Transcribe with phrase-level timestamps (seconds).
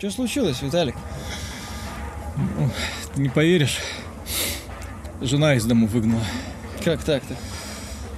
[0.00, 0.94] Что случилось, Виталик?
[2.34, 2.70] Ну,
[3.14, 3.80] ты не поверишь,
[5.20, 6.24] жена из дому выгнала.
[6.82, 7.36] Как так-то?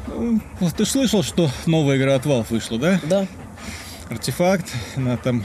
[0.07, 0.41] Ну,
[0.77, 3.01] ты слышал, что новая игра от Valve вышла, да?
[3.03, 3.27] Да.
[4.11, 5.45] Артефакт, она там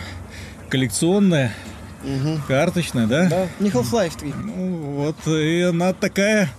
[0.70, 1.54] коллекционная,
[2.04, 2.42] Угу.
[2.48, 3.26] карточная, да?
[3.28, 3.48] Да.
[3.60, 4.32] Не Half-Life 3.
[4.44, 6.52] Ну, вот, и она такая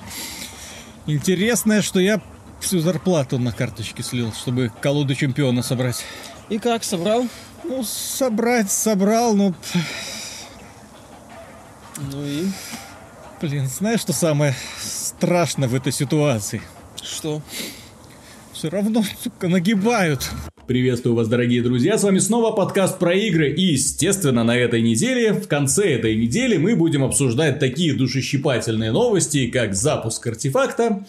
[1.06, 2.20] интересная, что я
[2.58, 6.04] всю зарплату на карточке слил, чтобы колоду чемпиона собрать.
[6.48, 7.28] И как, собрал?
[7.64, 9.54] Ну, собрать собрал, ну,
[12.12, 12.46] Ну и?
[13.42, 16.62] блин, знаешь, что самое страшное в этой ситуации?
[17.02, 17.42] Что?
[18.52, 20.28] Все равно, сука, нагибают.
[20.66, 25.32] Приветствую вас, дорогие друзья, с вами снова подкаст про игры и, естественно, на этой неделе,
[25.32, 31.04] в конце этой недели мы будем обсуждать такие душещипательные новости, как запуск артефакта,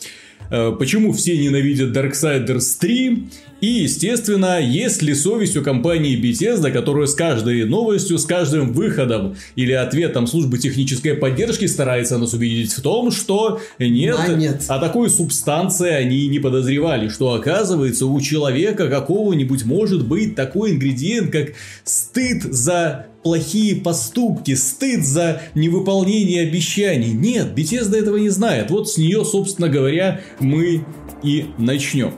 [0.50, 3.30] почему все ненавидят Darksiders 3
[3.62, 9.36] и, естественно, есть ли совесть у компании Bethesda, которая с каждой новостью, с каждым выходом
[9.56, 14.64] или ответом службы технической поддержки старается нас убедить в том, что нет, А нет.
[14.70, 21.32] о такой субстанции они не подозревали, что оказывается у человека какого-нибудь может быть такой ингредиент,
[21.32, 21.50] как
[21.84, 27.12] стыд за плохие поступки, стыд за невыполнение обещаний.
[27.12, 28.72] Нет, Bethesda этого не знает.
[28.72, 30.86] Вот с нее, собственно говоря, мы
[31.24, 32.14] и начнем.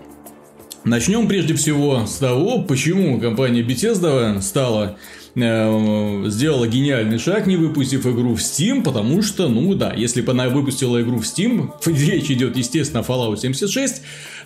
[0.84, 4.98] Начнем прежде всего с того, почему компания Bethesda стала
[5.36, 10.32] э, сделала гениальный шаг, не выпустив игру в Steam, потому что, ну да, если бы
[10.32, 14.02] она выпустила игру в Steam, речь идет, естественно, о Fallout 76,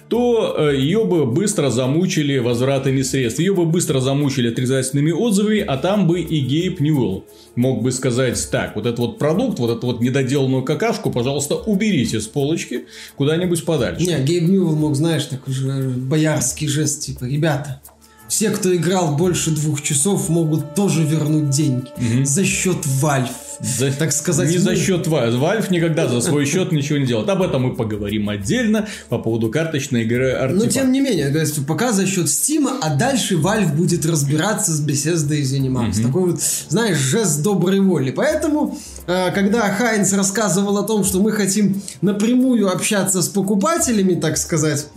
[0.10, 5.78] то э, ее бы быстро замучили возвратами средств, ее бы быстро замучили отрицательными отзывами, а
[5.78, 7.26] там бы и Гейб Ньюэлл
[7.56, 12.20] мог бы сказать, так, вот этот вот продукт, вот эту вот недоделанную какашку, пожалуйста, уберите
[12.20, 14.06] с полочки куда-нибудь подальше.
[14.06, 17.82] Не, Гейб Ньюэлл мог, знаешь, такой же боярский жест, типа, ребята,
[18.28, 21.86] все, кто играл больше двух часов, могут тоже вернуть деньги
[22.24, 23.30] за счет Valve.
[23.62, 25.40] За- так сказать, Не за мы- счет Valve.
[25.40, 27.30] Valve никогда за свой счет ничего не делает.
[27.30, 30.74] Об этом мы поговорим отдельно по поводу карточной игры Но Артефакт.
[30.74, 34.86] тем не менее, то есть пока за счет Steam, а дальше Valve будет разбираться с
[34.86, 36.02] Bethesda и заниматься.
[36.04, 38.12] Такой вот, знаешь, жест доброй воли.
[38.12, 44.38] Поэтому, э, когда Хайнц рассказывал о том, что мы хотим напрямую общаться с покупателями, так
[44.38, 44.88] сказать,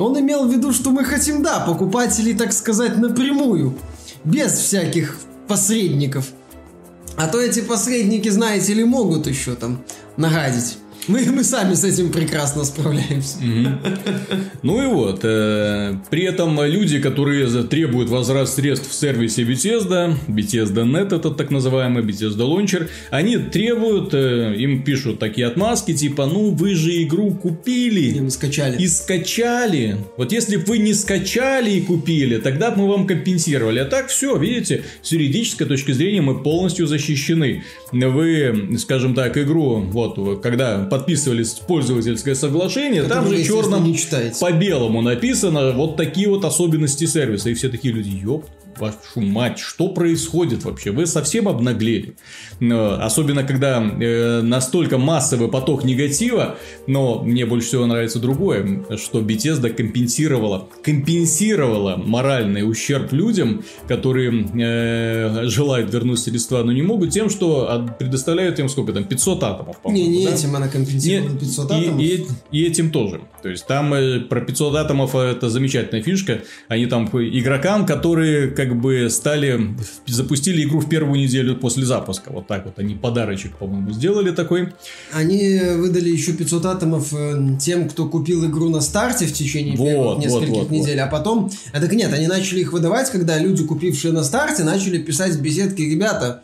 [0.00, 3.76] он имел в виду, что мы хотим, да, покупателей, так сказать, напрямую,
[4.24, 5.16] без всяких
[5.46, 6.28] посредников.
[7.16, 9.82] А то эти посредники, знаете ли, могут еще там
[10.16, 10.78] нагадить.
[11.10, 13.38] Мы, мы сами с этим прекрасно справляемся.
[14.62, 21.16] Ну и вот, э, при этом люди, которые требуют возврат средств в сервисе Bethesda, Bethesda.net
[21.16, 26.74] это так называемый, Bethesda Launcher, они требуют, э, им пишут такие отмазки, типа, ну вы
[26.74, 28.80] же игру купили, мы скачали.
[28.80, 29.96] и скачали.
[30.16, 33.80] Вот если бы вы не скачали и купили, тогда бы мы вам компенсировали.
[33.80, 37.64] А так все, видите, с юридической точки зрения мы полностью защищены.
[37.90, 44.52] Вы, скажем так, игру, вот, когда подписывались пользовательское соглашение, там Которое, же естественно, черным по
[44.52, 47.50] белому написано вот такие вот особенности сервиса.
[47.50, 48.46] И все такие люди, ёп,
[48.78, 50.90] вашу мать, что происходит вообще?
[50.90, 52.14] Вы совсем обнаглели.
[52.60, 59.20] Но Особенно, когда э, настолько массовый поток негатива, но мне больше всего нравится другое, что
[59.20, 67.30] Bethesda компенсировала, компенсировала моральный ущерб людям, которые э, желают вернуть средства, но не могут, тем,
[67.30, 70.32] что предоставляют им сколько там, 500 атомов, Не, не да?
[70.34, 72.00] этим она компенсировала Нет, 500 и, атомов.
[72.00, 73.20] и- и этим тоже.
[73.42, 76.40] То есть там э, про 500 атомов э, это замечательная фишка.
[76.68, 79.74] Они там э, игрокам, которые как бы стали
[80.06, 82.30] запустили игру в первую неделю после запуска.
[82.32, 84.72] Вот так вот они подарочек, по-моему, сделали такой.
[85.12, 89.86] Они выдали еще 500 атомов э, тем, кто купил игру на старте в течение Вот,
[89.86, 91.50] первых вот, нескольких вот, недель, а потом...
[91.72, 95.42] А так нет, они начали их выдавать, когда люди, купившие на старте, начали писать в
[95.42, 96.42] беседке, ребята,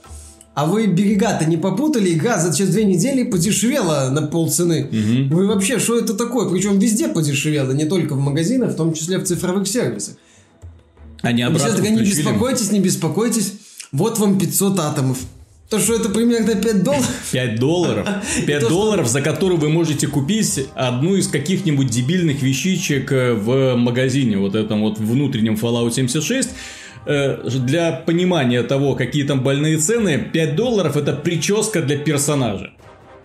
[0.57, 4.89] а вы берега-то не попутали, игра за через две недели подешевела на полцены.
[5.31, 6.49] Вы вообще, что это такое?
[6.49, 10.17] Причем везде подешевела, не только в магазинах, в том числе в цифровых сервисах.
[11.23, 13.53] Они Сейчас обратно такая, не беспокойтесь, не беспокойтесь,
[13.93, 15.19] вот вам 500 атомов.
[15.69, 17.11] То, что это примерно 5 долларов.
[17.33, 18.09] 5 долларов.
[18.47, 23.33] 5 то, что- долларов, за которые вы можете купить одну из каких-нибудь дебильных вещичек э,
[23.35, 26.51] в магазине, вот этом вот внутреннем Fallout 76.
[27.07, 32.71] Э, Для понимания того, какие там больные цены, 5 долларов это прическа для персонажа.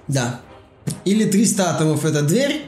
[0.08, 0.40] Да.
[1.06, 2.62] Или 300 атомов это дверь.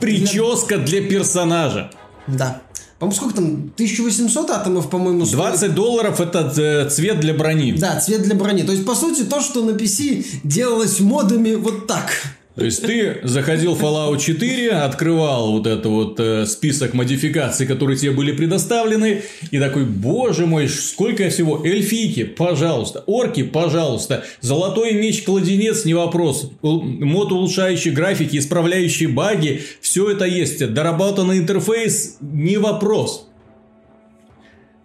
[0.00, 1.90] Прическа для персонажа.
[2.26, 2.62] Да.
[2.98, 3.46] По-моему, сколько там?
[3.74, 5.36] 1800 атомов, по-моему, стоит.
[5.36, 7.72] 20 долларов это э, цвет для брони.
[7.72, 8.64] Да, цвет для брони.
[8.64, 12.10] То есть, по сути, то, что на PC делалось модами вот так.
[12.58, 17.96] То есть ты заходил в Fallout 4, открывал вот это вот э, список модификаций, которые
[17.96, 19.22] тебе были предоставлены,
[19.52, 27.30] и такой, боже мой, сколько всего, эльфийки, пожалуйста, орки, пожалуйста, золотой меч-кладенец, не вопрос, мод
[27.30, 33.28] улучшающий графики, исправляющий баги, все это есть, доработанный интерфейс, не вопрос.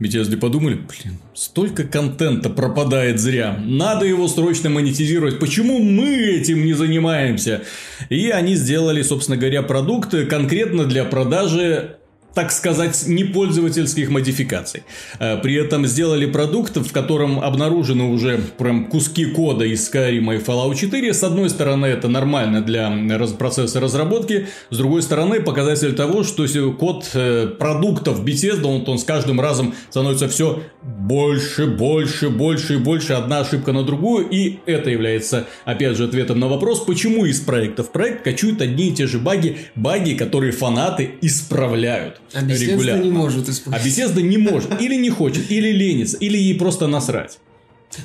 [0.04, 6.74] Bethesda подумали, блин, столько контента пропадает зря, надо его срочно монетизировать, почему мы этим не
[6.74, 7.64] занимаемся?
[8.10, 11.98] И они сделали, собственно говоря, продукты конкретно для продажи
[12.34, 14.84] так сказать, непользовательских модификаций.
[15.20, 20.40] Э, При этом сделали продукт, в котором обнаружены уже прям куски кода из Skyrim и
[20.40, 21.14] Fallout 4.
[21.14, 22.92] С одной стороны, это нормально для
[23.38, 26.44] процесса разработки, с другой стороны, показатель того, что
[26.74, 32.78] код э, продуктов Bethesda, он, он с каждым разом становится все больше, больше, больше и
[32.78, 37.40] больше, одна ошибка на другую, и это является, опять же, ответом на вопрос, почему из
[37.40, 43.04] проекта в проект качуют одни и те же баги, баги, которые фанаты исправляют А регулярно.
[43.04, 43.86] не может А исправить.
[43.86, 47.40] Bethesda не может, или не хочет, или ленится, или ей просто насрать.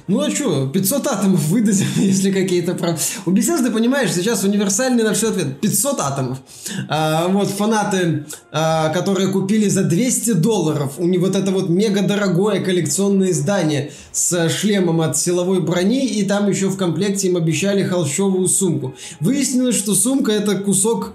[0.06, 3.00] Ну а что, 500 атомов выдадим, если какие-то прав...
[3.26, 5.60] У Bethesda, понимаешь, сейчас универсальный на все ответ.
[5.60, 6.38] 500 атомов.
[6.88, 12.02] А, вот фанаты, а, которые купили за 200 долларов, у них вот это вот мега
[12.02, 17.82] дорогое коллекционное издание с шлемом от силовой брони, и там еще в комплекте им обещали
[17.82, 18.94] холщовую сумку.
[19.20, 21.14] Выяснилось, что сумка это кусок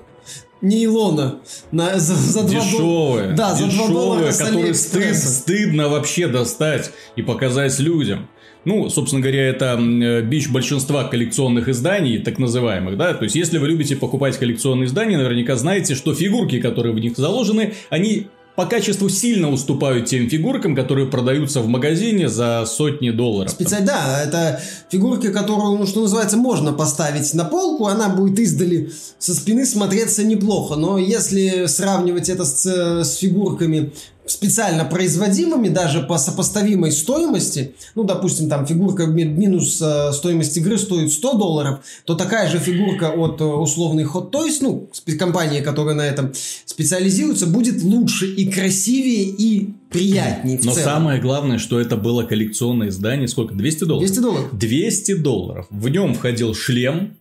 [0.64, 1.36] нейлона
[1.72, 6.28] на, за, за 2 Дешевые, Да, за 2 дешевые, доллара с которые стыд- стыдно вообще
[6.28, 8.28] достать и показать людям.
[8.66, 13.58] Ну, собственно говоря, это э, бич большинства коллекционных изданий, так называемых, да, то есть, если
[13.58, 18.66] вы любите покупать коллекционные издания, наверняка знаете, что фигурки, которые в них заложены, они по
[18.66, 23.52] качеству сильно уступают тем фигуркам, которые продаются в магазине за сотни долларов.
[23.52, 28.92] Специально, да, это фигурки, которую, ну, что называется, можно поставить на полку, она будет издали
[29.18, 33.92] со спины смотреться неплохо, но если сравнивать это с, э, с фигурками
[34.26, 40.78] специально производимыми, даже по сопоставимой стоимости, ну, допустим, там фигурка ми- минус э, стоимость игры
[40.78, 44.90] стоит 100 долларов, то такая же фигурка от э, условной Hot Toys, ну,
[45.20, 46.32] компании, которая на этом
[46.66, 50.84] специализируется, будет лучше и красивее, и приятнее Но целом.
[50.84, 53.54] самое главное, что это было коллекционное издание, сколько?
[53.54, 54.08] 200 долларов?
[54.08, 54.50] 200 долларов.
[54.54, 55.68] 200 долларов.
[55.70, 57.16] В нем входил шлем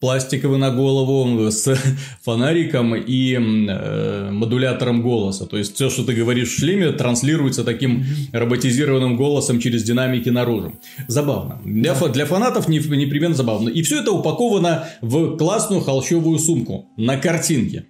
[0.00, 1.74] пластиковый на голову с
[2.22, 5.46] фонариком и э, модулятором голоса.
[5.46, 10.72] То есть все, что ты говоришь в шлеме, транслируется таким роботизированным голосом через динамики наружу.
[11.06, 11.60] Забавно.
[11.64, 13.68] Для, фа- для фанатов не- непременно забавно.
[13.68, 17.84] И все это упаковано в классную холщовую сумку на картинке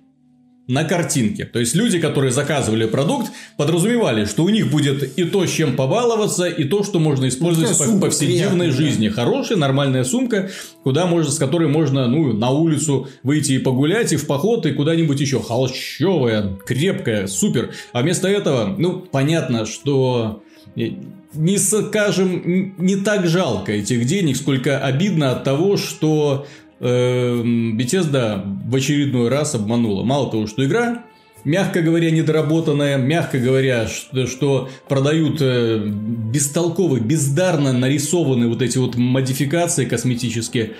[0.70, 1.44] на картинке.
[1.46, 5.74] То есть люди, которые заказывали продукт, подразумевали, что у них будет и то, с чем
[5.74, 9.08] побаловаться, и то, что можно использовать в повседневной приятная, жизни.
[9.08, 10.48] Хорошая, нормальная сумка,
[10.84, 14.72] куда можно, с которой можно ну, на улицу выйти и погулять, и в поход, и
[14.72, 15.40] куда-нибудь еще.
[15.40, 17.72] Холщовая, крепкая, супер.
[17.92, 20.44] А вместо этого, ну, понятно, что
[20.76, 20.90] э,
[21.34, 26.46] не скажем, не так жалко этих денег, сколько обидно от того, что
[26.80, 30.02] Bethesda в очередной раз обманула.
[30.02, 31.04] Мало того, что игра
[31.44, 38.96] мягко говоря, недоработанная, мягко говоря, что, что продают э, бестолковые, бездарно нарисованные вот эти вот
[38.96, 40.72] модификации косметические,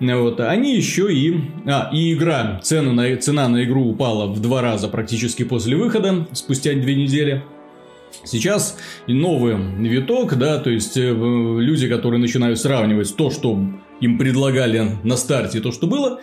[0.00, 1.34] вот, они еще и...
[1.66, 6.28] А, и игра, цена на, цена на игру упала в два раза практически после выхода,
[6.32, 7.42] спустя две недели.
[8.24, 13.58] Сейчас новый виток, да, то есть э, люди, которые начинают сравнивать то, что
[14.00, 16.20] им предлагали на старте, то, что было,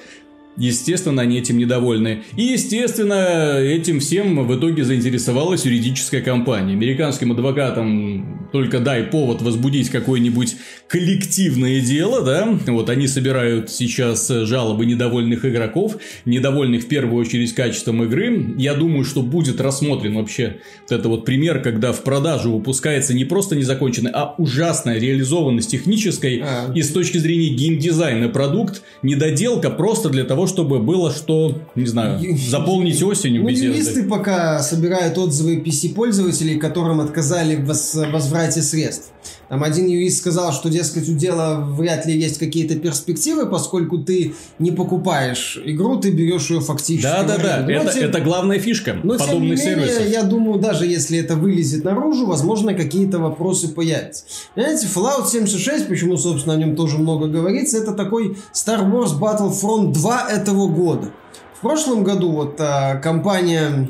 [0.57, 2.23] естественно, они этим недовольны.
[2.37, 6.73] И, естественно, этим всем в итоге заинтересовалась юридическая компания.
[6.73, 10.55] Американским адвокатам только дай повод возбудить какое-нибудь
[10.87, 18.03] коллективное дело, да, вот они собирают сейчас жалобы недовольных игроков, недовольных в первую очередь качеством
[18.03, 18.55] игры.
[18.57, 20.57] Я думаю, что будет рассмотрен вообще
[20.87, 26.41] вот это вот пример, когда в продажу выпускается не просто незаконченный, а ужасная реализованность технической
[26.41, 26.71] А.
[26.73, 32.19] и с точки зрения геймдизайна продукт, недоделка просто для того, чтобы было что, не знаю,
[32.37, 39.11] заполнить осенью Ну, юристы пока собирают отзывы PC-пользователей, которым отказали в возврате средств.
[39.49, 44.33] Там один юрист сказал, что, дескать, у дела вряд ли есть какие-то перспективы, поскольку ты
[44.59, 47.03] не покупаешь игру, ты берешь ее фактически.
[47.03, 50.07] Да, да, да, это, тем- это главная фишка Но, тем не подобных менее, сервисов.
[50.09, 54.23] я думаю, даже если это вылезет наружу, возможно, какие-то вопросы появятся.
[54.55, 59.93] Понимаете, Fallout 76, почему, собственно, о нем тоже много говорится, это такой Star Wars Battlefront
[59.93, 61.11] 2 этого года.
[61.57, 63.89] В прошлом году вот а, компания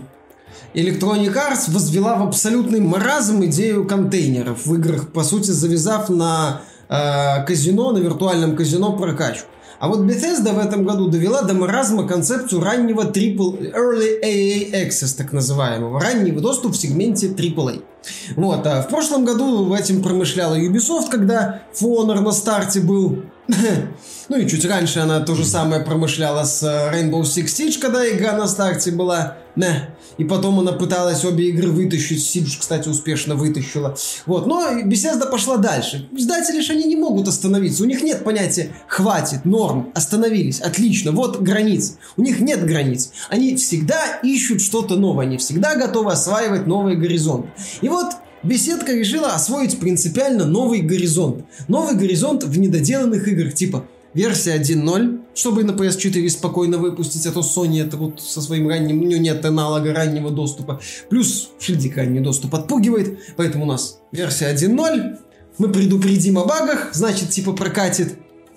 [0.75, 7.45] Electronic Arts возвела в абсолютный маразм идею контейнеров в играх, по сути, завязав на э,
[7.45, 9.47] казино, на виртуальном казино прокачку.
[9.79, 15.15] А вот Bethesda в этом году довела до маразма концепцию раннего triple, Early AA Access,
[15.17, 17.81] так называемого, ранний доступ в сегменте AAA.
[18.35, 23.23] Вот, а в прошлом году этим промышляла Ubisoft, когда For на старте был.
[24.29, 28.07] Ну и чуть раньше она то же самое промышляла с э, Rainbow Six Siege, когда
[28.09, 29.37] игра на старте была.
[29.55, 29.89] Не.
[30.17, 32.19] И потом она пыталась обе игры вытащить.
[32.19, 33.95] Siege, кстати, успешно вытащила.
[34.25, 34.47] Вот.
[34.47, 36.09] Но Bethesda пошла дальше.
[36.11, 37.83] Издатели же они не могут остановиться.
[37.83, 41.97] У них нет понятия «хватит», «норм», «остановились», «отлично», «вот границ».
[42.17, 43.11] У них нет границ.
[43.29, 45.25] Они всегда ищут что-то новое.
[45.25, 47.49] Они всегда готовы осваивать новые горизонты.
[47.81, 48.07] И вот
[48.45, 51.45] Беседка решила освоить принципиально новый горизонт.
[51.67, 57.39] Новый горизонт в недоделанных играх, типа версия 1.0, чтобы на PS4 спокойно выпустить, а то
[57.39, 60.79] Sony это вот со своим ранним, у нее нет аналога раннего доступа.
[61.09, 65.17] Плюс шильдик ранний доступ отпугивает, поэтому у нас версия 1.0,
[65.57, 68.13] мы предупредим о багах, значит типа прокатит,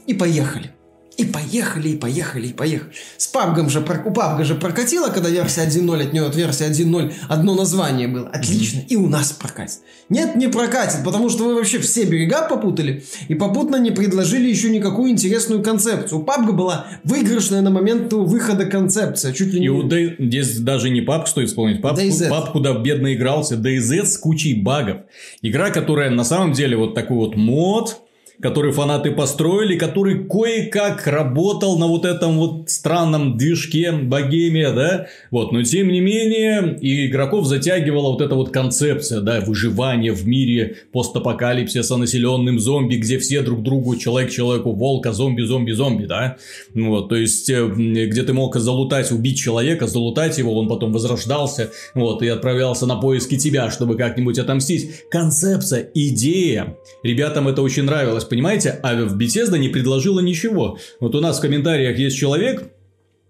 [0.06, 0.70] и поехали.
[1.18, 2.92] И поехали, и поехали, и поехали.
[3.16, 7.12] С PUBG же, у PUBG же прокатило, когда версия 1.0 от нее от версии 1.0
[7.28, 8.28] одно название было.
[8.28, 8.82] Отлично.
[8.88, 9.80] И у нас прокатит.
[10.08, 14.70] Нет, не прокатит, потому что вы вообще все берега попутали и попутно не предложили еще
[14.70, 16.20] никакую интересную концепцию.
[16.20, 19.32] У PUBG была выигрышная на момент выхода концепция.
[19.32, 19.66] Чуть ли не...
[19.66, 20.14] И у Day...
[20.20, 21.80] здесь даже не стоит вспомнить.
[21.80, 22.30] PUBG, DayZ.
[22.30, 23.56] PUBG куда бедно игрался.
[23.56, 24.98] DayZ с кучей багов.
[25.42, 28.07] Игра, которая на самом деле вот такой вот мод,
[28.40, 35.50] который фанаты построили, который кое-как работал на вот этом вот странном движке Богемия, да, вот,
[35.50, 40.76] но тем не менее, и игроков затягивала вот эта вот концепция, да, выживания в мире
[40.92, 46.36] постапокалипсиса населенным зомби, где все друг другу, человек человеку, волка, зомби, зомби, зомби, да,
[46.74, 51.72] вот, то есть, э, где ты мог залутать, убить человека, залутать его, он потом возрождался,
[51.94, 55.08] вот, и отправлялся на поиски тебя, чтобы как-нибудь отомстить.
[55.10, 58.78] Концепция, идея, ребятам это очень нравилось, понимаете?
[58.82, 60.78] А в Bethesda не предложила ничего.
[61.00, 62.70] Вот у нас в комментариях есть человек,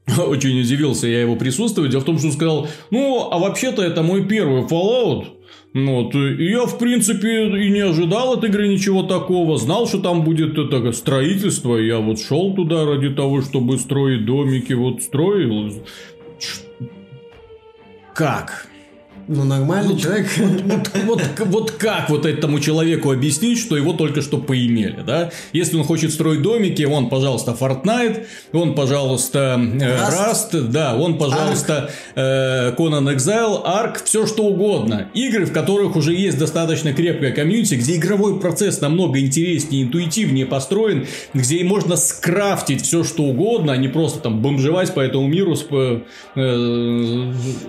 [0.19, 1.89] очень удивился я его присутствию.
[1.89, 5.27] Дело в том, что он сказал, ну, а вообще-то это мой первый Fallout.
[5.75, 9.59] Ну Вот, и я, в принципе, и не ожидал от игры ничего такого.
[9.59, 11.77] Знал, что там будет это строительство.
[11.77, 14.73] Я вот шел туда ради того, чтобы строить домики.
[14.73, 15.71] Вот строил.
[16.39, 16.87] Ч-
[18.15, 18.67] Как?
[19.29, 20.27] Ну, нормальный Вот, человек.
[20.65, 25.31] вот, вот, вот как вот этому человеку объяснить, что его только что поимели, да?
[25.53, 30.53] Если он хочет строить домики, он, пожалуйста, Fortnite, он, пожалуйста, э, Rust.
[30.53, 35.11] Rust, да, он, пожалуйста, э, Conan Exile, Ark, все что угодно.
[35.13, 41.07] Игры, в которых уже есть достаточно крепкая комьюнити, где игровой процесс намного интереснее, интуитивнее построен,
[41.35, 46.01] где можно скрафтить все что угодно, а не просто там бомжевать по этому миру, э,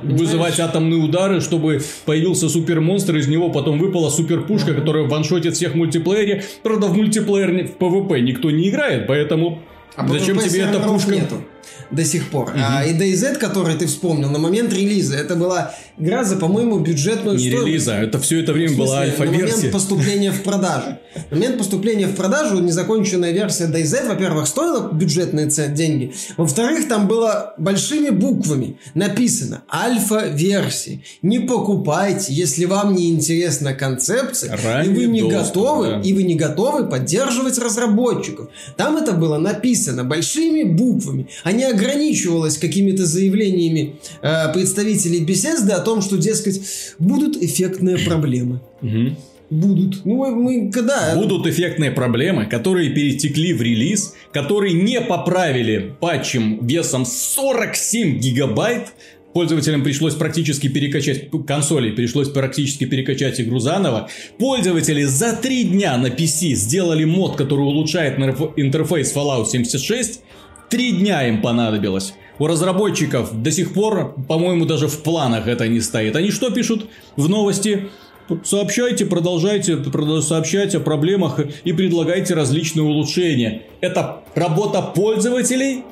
[0.04, 5.75] вызывать атомные удары, чтобы появился супермонстр, из него потом выпала суперпушка, которая ваншотит всех в
[5.75, 6.44] мультиплеере.
[6.62, 9.60] Правда, в мультиплеер в PvP никто не играет, поэтому
[9.96, 11.12] А зачем тебе эта пушка?
[11.12, 11.44] нету
[11.91, 12.51] до сих пор.
[12.56, 17.38] А, и DayZ, который ты вспомнил, на момент релиза, это была игра за, по-моему, бюджетную
[17.38, 17.68] Не стоимость.
[17.68, 19.56] релиза, это все это время была смысле, На альфа-версия.
[19.58, 20.98] момент поступления в продажу.
[21.32, 26.13] Момент поступления в продажу незаконченная версия DayZ, во-первых, стоила бюджетные деньги.
[26.38, 31.03] Во-вторых, там было большими буквами написано альфа-версии.
[31.22, 36.01] Не покупайте, если вам не интересна концепция, и Ранний вы не доступ, готовы, да.
[36.01, 38.50] и вы не готовы поддерживать разработчиков.
[38.77, 45.79] Там это было написано большими буквами, а не ограничивалось какими-то заявлениями э, представителей Bethesda о
[45.89, 46.62] том, что, дескать,
[47.00, 48.62] будут эффектные проблемы.
[48.81, 49.17] Мгм.
[49.50, 50.05] Будут.
[50.05, 51.15] Ну, мы, мы когда?
[51.15, 58.89] Будут эффектные проблемы, которые перетекли в релиз, которые не поправили патчем весом 47 гигабайт.
[59.34, 64.10] Пользователям пришлось практически перекачать консоли, пришлось практически перекачать игру заново.
[64.38, 68.19] Пользователи за три дня на PC сделали мод, который улучшает
[68.55, 70.22] интерфейс Fallout 76.
[70.69, 72.13] Три дня им понадобилось.
[72.39, 76.15] У разработчиков до сих пор, по-моему, даже в планах это не стоит.
[76.15, 77.89] Они что пишут в новости?
[78.43, 79.77] Сообщайте, продолжайте
[80.22, 83.63] сообщать о проблемах и предлагайте различные улучшения.
[83.81, 85.84] Это работа пользователей?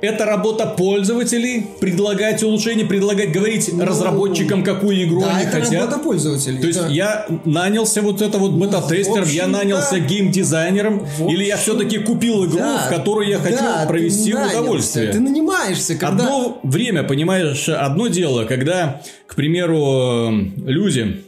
[0.00, 1.66] Это работа пользователей?
[1.80, 5.72] Предлагать улучшения, предлагать, говорить Ну, разработчикам, какую игру да, они это хотят?
[5.72, 6.60] работа пользователей.
[6.60, 11.98] То есть я нанялся вот это вот бета-тестером, в я нанялся геймдизайнером, или я все-таки
[11.98, 15.12] купил игру, Да, в которую я хотел да, ты провести нанялся, удовольствие.
[15.12, 16.24] Ты нанимаешься, когда...
[16.24, 21.25] Одно время, понимаешь, одно дело, когда, к примеру, люди, а,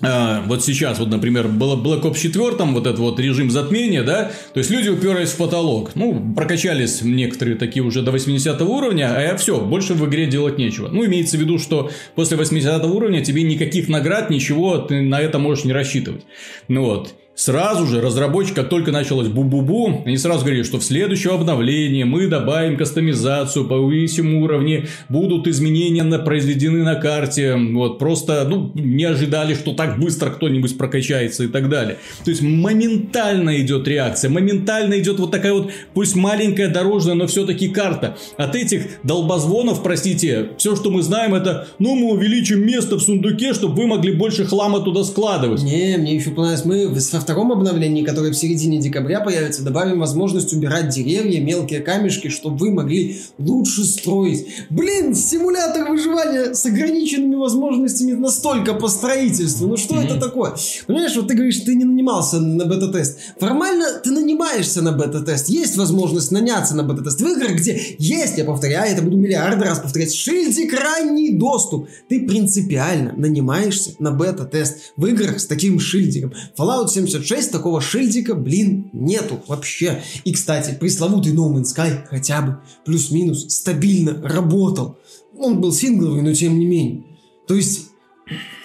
[0.00, 4.58] вот сейчас, вот, например, было Black Ops 4, вот этот вот режим затмения, да, то
[4.58, 9.60] есть люди уперлись в потолок, ну, прокачались некоторые такие уже до 80 уровня, а все,
[9.60, 10.88] больше в игре делать нечего.
[10.88, 15.38] Ну, имеется в виду, что после 80 уровня тебе никаких наград, ничего, ты на это
[15.38, 16.24] можешь не рассчитывать.
[16.68, 17.14] Ну вот.
[17.40, 22.26] Сразу же разработчик, как только началось бу-бу-бу, они сразу говорили, что в следующем обновлении мы
[22.26, 27.56] добавим кастомизацию, повысим уровни, будут изменения на, произведены на карте.
[27.56, 31.96] Вот просто, ну, не ожидали, что так быстро кто-нибудь прокачается и так далее.
[32.26, 37.68] То есть моментально идет реакция, моментально идет вот такая вот, пусть маленькая дорожная, но все-таки
[37.68, 38.18] карта.
[38.36, 43.54] От этих долбозвонов, простите, все, что мы знаем, это, ну, мы увеличим место в сундуке,
[43.54, 45.62] чтобы вы могли больше хлама туда складывать.
[45.62, 50.52] Не, мне еще понравилось, мы во втором обновлении, которое в середине декабря появится, добавим возможность
[50.52, 54.46] убирать деревья, мелкие камешки, чтобы вы могли лучше строить.
[54.68, 59.68] Блин, симулятор выживания с ограниченными возможностями настолько по строительству.
[59.68, 60.06] Ну что mm-hmm.
[60.06, 60.54] это такое?
[60.88, 63.18] Понимаешь, вот ты говоришь, ты не нанимался на бета-тест.
[63.38, 65.48] Формально ты нанимаешься на бета-тест.
[65.48, 67.20] Есть возможность наняться на бета-тест.
[67.20, 71.86] В играх, где есть, я повторяю, это буду миллиарды раз повторять, шильдик ранний доступ.
[72.08, 76.32] Ты принципиально нанимаешься на бета-тест в играх с таким шильдиком.
[76.58, 80.02] Fallout 76 76 такого шильдика, блин, нету вообще.
[80.24, 84.98] И, кстати, пресловутый No Man's Sky хотя бы плюс-минус стабильно работал.
[85.38, 87.04] Он был сингловый, но тем не менее.
[87.46, 87.88] То есть,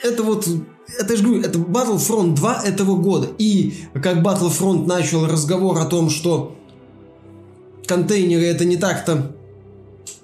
[0.03, 0.47] это вот
[0.99, 3.29] это же говорю, это Battlefront 2 этого года.
[3.37, 6.55] И как Battlefront начал разговор о том, что
[7.87, 9.35] контейнеры это не так-то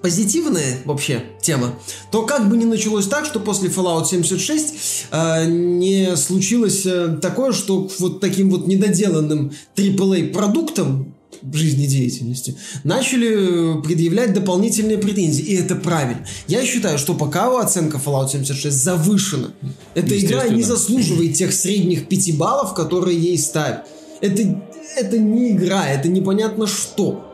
[0.00, 1.74] позитивная вообще тема,
[2.10, 7.52] то как бы ни началось так, что после Fallout 76 э, не случилось э, такое,
[7.52, 11.14] что вот таким вот недоделанным AAA продуктом
[11.52, 16.24] жизнедеятельности начали предъявлять дополнительные претензии, и это правильно.
[16.46, 19.52] Я считаю, что пока оценка Fallout 76 завышена.
[19.94, 23.86] Эта игра не заслуживает тех средних 5 баллов, которые ей ставят.
[24.20, 24.62] Это,
[24.96, 27.31] это не игра, это непонятно что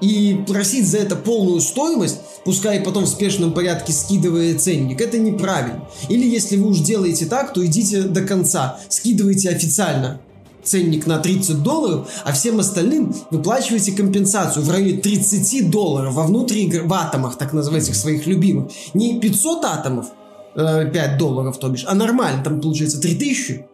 [0.00, 5.88] и просить за это полную стоимость, пускай потом в спешном порядке скидывая ценник, это неправильно.
[6.08, 10.20] Или если вы уж делаете так, то идите до конца, скидывайте официально
[10.62, 16.70] ценник на 30 долларов, а всем остальным выплачиваете компенсацию в районе 30 долларов во внутри
[16.80, 18.70] в атомах, так называемых своих любимых.
[18.94, 20.06] Не 500 атомов,
[20.54, 23.66] 5 э, долларов, то бишь, а нормально, там получается 3000,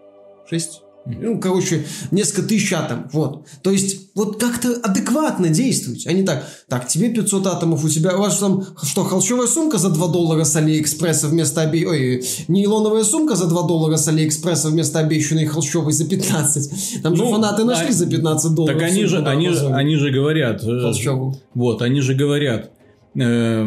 [0.48, 3.12] 6 ну, короче, несколько тысяч атомов.
[3.12, 3.46] Вот.
[3.62, 6.08] То есть, вот как-то адекватно действуйте.
[6.08, 9.78] А не так, так, тебе 500 атомов, у тебя, у вас там, что, холщовая сумка
[9.78, 11.86] за 2 доллара с Алиэкспресса вместо обе...
[11.86, 17.02] Ой, нейлоновая сумка за 2 доллара с Алиэкспресса вместо обещанной холщовой за 15.
[17.02, 17.92] Там ну, же фанаты нашли а...
[17.92, 18.78] за 15 долларов.
[18.78, 20.62] Так они же, они, же, они же говорят.
[20.64, 21.36] Э, холщовую.
[21.54, 22.72] Вот, они же говорят.
[23.14, 23.66] Э,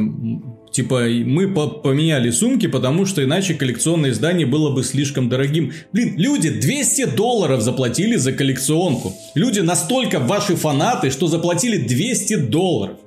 [0.72, 5.74] Типа, мы поменяли сумки, потому что иначе коллекционное издание было бы слишком дорогим.
[5.92, 9.14] Блин, люди 200 долларов заплатили за коллекционку.
[9.34, 12.98] Люди настолько ваши фанаты, что заплатили 200 долларов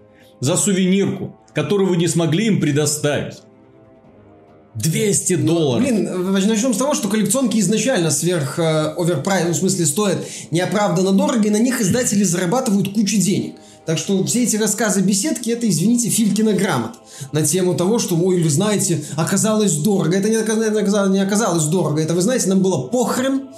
[0.41, 3.37] за сувенирку, которую вы не смогли им предоставить.
[4.75, 5.87] 200 ну, долларов.
[5.87, 10.19] Блин, начнем с того, что коллекционки изначально сверх э, оверпрайс, ну, в смысле, стоят
[10.51, 13.55] неоправданно дорого, и на них издатели зарабатывают кучу денег.
[13.85, 16.93] Так что все эти рассказы беседки, это, извините, Филькина грамот
[17.33, 20.17] на тему того, что, ой, вы знаете, оказалось дорого.
[20.17, 22.01] Это не оказалось, не оказалось дорого.
[22.01, 23.49] Это, вы знаете, нам было похрен,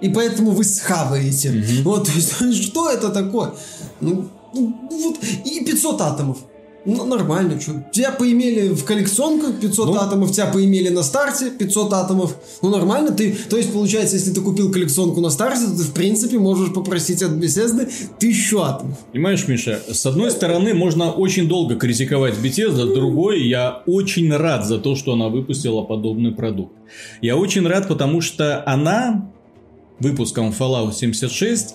[0.00, 1.50] и поэтому вы схаваете.
[1.50, 1.82] Mm-hmm.
[1.82, 3.52] Вот, то есть, что это такое?
[4.00, 6.38] Ну, ну, вот, и 500 атомов.
[6.84, 7.84] Ну, нормально, что.
[7.92, 12.36] Тебя поимели в коллекционках 500 ну, атомов, тебя поимели на старте 500 атомов.
[12.62, 13.12] Ну, нормально.
[13.12, 16.72] Ты, то есть, получается, если ты купил коллекционку на старте, то ты, в принципе, можешь
[16.72, 18.98] попросить от Bethesda 1000 атомов.
[19.12, 24.64] Понимаешь, Миша, с одной стороны, можно очень долго критиковать Bethesda, с другой, я очень рад
[24.64, 26.74] за то, что она выпустила подобный продукт.
[27.20, 29.30] Я очень рад, потому что она
[29.98, 31.74] выпуском Fallout 76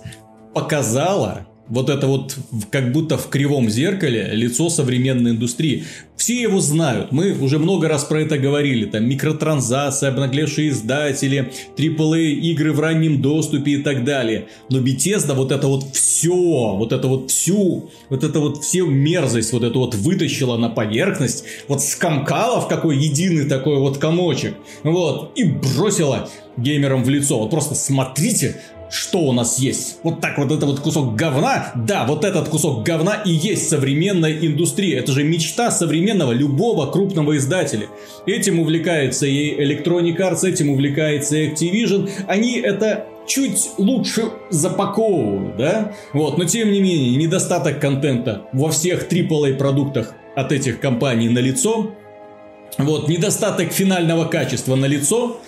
[0.53, 2.35] показала, вот это вот
[2.69, 5.85] как будто в кривом зеркале лицо современной индустрии.
[6.15, 7.11] Все его знают.
[7.11, 8.85] Мы уже много раз про это говорили.
[8.85, 14.47] Там микротранзакции, обнаглевшие издатели, AAA игры в раннем доступе и так далее.
[14.69, 19.51] Но Bethesda вот это вот все, вот это вот всю, вот это вот всю мерзость
[19.51, 21.45] вот это вот вытащила на поверхность.
[21.67, 24.55] Вот скомкала в какой единый такой вот комочек.
[24.83, 25.31] Вот.
[25.35, 27.39] И бросила геймерам в лицо.
[27.39, 29.99] Вот просто смотрите, что у нас есть.
[30.03, 34.37] Вот так вот это вот кусок говна, да, вот этот кусок говна и есть современная
[34.45, 34.99] индустрия.
[34.99, 37.87] Это же мечта современного любого крупного издателя.
[38.25, 42.09] Этим увлекается и Electronic Arts, этим увлекается и Activision.
[42.27, 45.93] Они это чуть лучше запаковывают, да?
[46.13, 51.39] Вот, но тем не менее, недостаток контента во всех AAA продуктах от этих компаний на
[51.39, 51.91] лицо.
[52.77, 55.39] Вот, недостаток финального качества на лицо.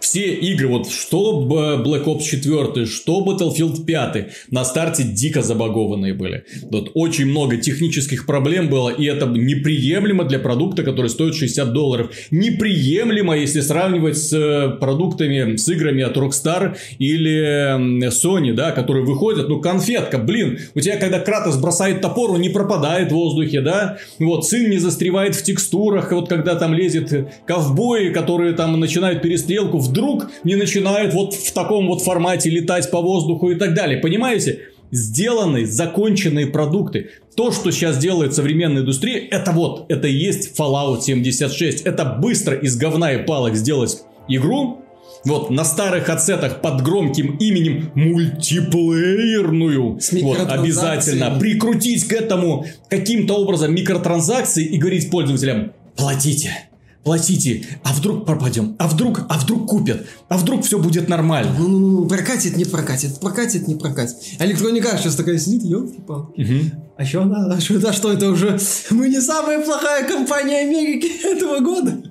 [0.00, 1.46] Все игры, вот что
[1.84, 6.44] Black Ops 4, что Battlefield 5, на старте дико забагованные были.
[6.70, 12.10] Вот очень много технических проблем было, и это неприемлемо для продукта, который стоит 60 долларов.
[12.30, 19.48] Неприемлемо, если сравнивать с э, продуктами, с играми от Rockstar или Sony, да, которые выходят,
[19.48, 23.98] ну, конфетка, блин, у тебя, когда Кратос бросает топор, он не пропадает в воздухе, да,
[24.18, 29.73] вот, сын не застревает в текстурах, вот, когда там лезет ковбои, которые там начинают перестрелку,
[29.78, 34.60] вдруг не начинают вот в таком вот формате летать по воздуху и так далее, понимаете?
[34.90, 37.10] Сделаны, законченные продукты.
[37.36, 41.82] То, что сейчас делает современная индустрия, это вот, это и есть Fallout 76.
[41.82, 44.84] Это быстро из говна и палок сделать игру,
[45.24, 49.98] вот, на старых ацетах под громким именем мультиплеерную.
[50.00, 56.68] С Вот, обязательно прикрутить к этому каким-то образом микротранзакции и говорить пользователям, платите,
[57.04, 61.54] платите, а вдруг пропадем, а вдруг, а вдруг купят, а вдруг все будет нормально.
[61.58, 64.16] Ну-ну-ну, прокатит, не прокатит, прокатит, не прокатит.
[64.38, 66.72] А Arts сейчас такая сидит, елки-палки.
[66.96, 67.52] А что она?
[67.52, 68.56] А что, да что это уже?
[68.90, 72.02] Мы не самая плохая компания Америки этого года.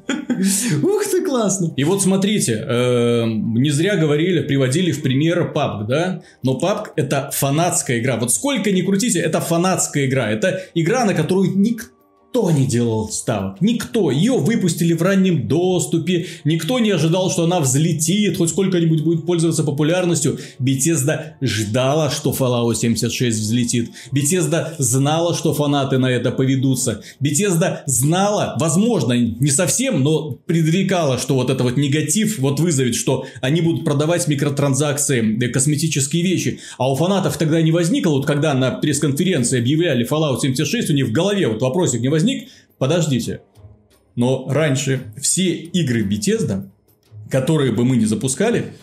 [0.83, 1.73] Ух ты, классно.
[1.77, 6.21] И вот смотрите, э, не зря говорили, приводили в пример PUBG, да?
[6.43, 8.17] Но PUBG это фанатская игра.
[8.17, 10.29] Вот сколько ни крутите, это фанатская игра.
[10.29, 11.92] Это игра, на которую никто
[12.51, 13.61] не делал ставок.
[13.61, 14.11] Никто.
[14.11, 16.27] Ее выпустили в раннем доступе.
[16.43, 20.39] Никто не ожидал, что она взлетит, хоть сколько-нибудь будет пользоваться популярностью.
[20.59, 23.91] Bethesda ждала, что Fallout 76 взлетит.
[24.11, 27.01] Bethesda знала, что фанаты на это поведутся.
[27.23, 33.25] Bethesda знала, возможно, не совсем, но предрекала, что вот это вот негатив вот вызовет, что
[33.41, 36.59] они будут продавать микротранзакции, э, косметические вещи.
[36.77, 41.07] А у фанатов тогда не возникло, вот когда на пресс-конференции объявляли Fallout 76, у них
[41.07, 42.22] в голове вот вопросик не возник,
[42.77, 43.41] подождите,
[44.15, 46.69] но раньше все игры Bethesda,
[47.29, 48.73] которые бы мы не запускали,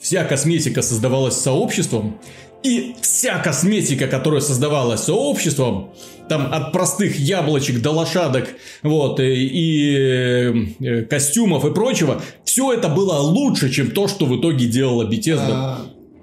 [0.00, 2.20] вся косметика создавалась сообществом,
[2.62, 5.94] и вся косметика, которая создавалась сообществом,
[6.28, 8.48] там от простых яблочек до лошадок,
[8.82, 9.96] вот, и, и,
[10.80, 15.78] э, костюмов и прочего, все это было лучше, чем то, что в итоге делала Bethesda.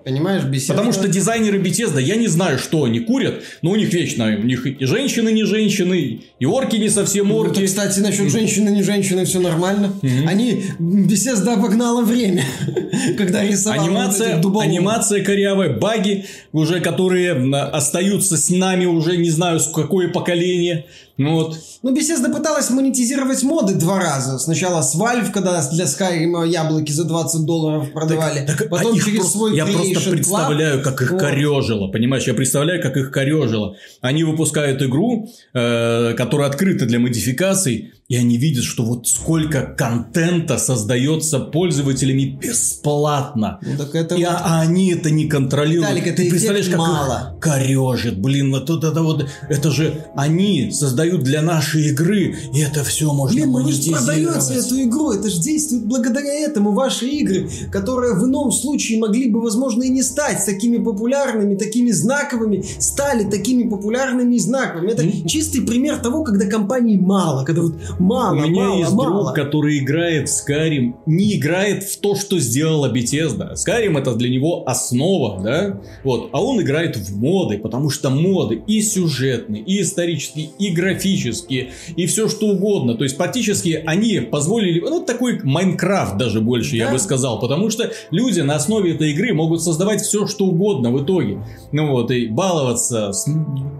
[0.05, 0.73] А, Понимаешь, беседа...
[0.73, 4.43] Потому что дизайнеры Bethesda, я не знаю, что они курят, но у них вечно, у
[4.43, 7.65] них и женщины не женщины, и орки не совсем Вот, орки.
[7.65, 9.93] кстати, насчет женщины, не женщины, все нормально.
[10.27, 12.43] Они беседа обогнала время,
[13.17, 14.69] когда рисовали вот Анимация, дуболомов.
[14.69, 17.33] анимация корявая, баги, уже которые
[17.65, 20.85] остаются с нами уже не знаю с какое поколение.
[21.15, 21.59] Ну вот.
[21.83, 24.39] Ну, Bethesda пыталась монетизировать моды два раза.
[24.39, 28.45] Сначала с Valve, когда для Skyrim яблоки за 20 долларов продавали.
[28.47, 29.63] Так, а Потом их через просто- свой я
[29.93, 30.15] просто Club.
[30.15, 31.21] представляю, как их Вот.
[31.21, 32.23] корежило, понимаешь?
[32.23, 33.75] Я представляю, как их корежило.
[34.01, 40.57] Они выпускают игру, э, которая открыта для модификаций, и они видят, что вот сколько контента
[40.57, 43.59] создается пользователями бесплатно.
[43.61, 45.89] Ну, так это И, вот- а, а они это не контролируют.
[45.89, 47.37] Виталик, это Ты представляешь, как мало.
[47.41, 52.83] корежит, блин, вот это, это вот, это же они создают для нашей игры, и это
[52.83, 54.05] все можно Блин, ну вы же монетизировать.
[54.05, 56.73] продаете эту игру, это же действует благодаря этому.
[56.73, 61.91] Ваши игры, которые в ином случае могли бы, возможно, и не стать такими популярными, такими
[61.91, 64.91] знаковыми, стали такими популярными и знаковыми.
[64.91, 69.23] Это чистый пример того, когда компаний мало, когда вот мало, У меня мало, есть мало.
[69.23, 73.53] друг, который играет в Skyrim, не играет в то, что сделала Bethesda.
[73.53, 75.81] Skyrim это для него основа, да?
[76.03, 76.29] Вот.
[76.31, 82.05] А он играет в моды, потому что моды и сюжетные, и исторические, и графические, и
[82.07, 82.95] все что угодно.
[82.95, 86.93] То есть практически они позволили, ну такой Майнкрафт даже больше, я Да.
[86.93, 91.03] бы сказал, потому что люди на основе этой игры могут создавать все что угодно в
[91.03, 91.43] итоге.
[91.71, 93.11] Ну вот, и баловаться,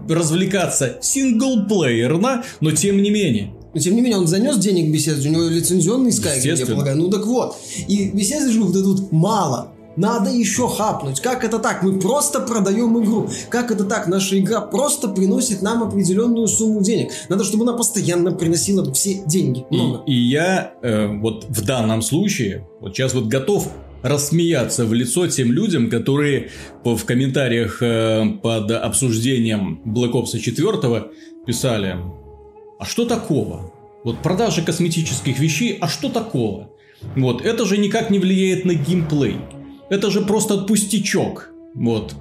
[0.09, 3.53] развлекаться синглплеерно, но тем не менее.
[3.73, 6.97] Но тем не менее, он занес денег Bethesda, у него лицензионный Skyrim, я полагаю.
[6.97, 7.57] Ну так вот.
[7.87, 9.73] И Bethesda же тут мало.
[9.95, 11.19] Надо еще хапнуть.
[11.21, 11.83] Как это так?
[11.83, 13.29] Мы просто продаем игру.
[13.49, 14.07] Как это так?
[14.07, 17.11] Наша игра просто приносит нам определенную сумму денег.
[17.29, 19.65] Надо, чтобы она постоянно приносила все деньги.
[19.69, 20.03] И, Много.
[20.07, 25.51] и я э, вот в данном случае, вот сейчас вот готов рассмеяться в лицо тем
[25.51, 26.49] людям, которые
[26.83, 31.03] в комментариях э, под обсуждением Black Ops 4
[31.45, 31.97] писали,
[32.83, 33.71] а что такого?
[34.03, 36.69] Вот продажа косметических вещей, а что такого?
[37.15, 39.37] Вот, это же никак не влияет на геймплей.
[39.89, 41.49] Это же просто пустячок.
[41.73, 42.13] Вот.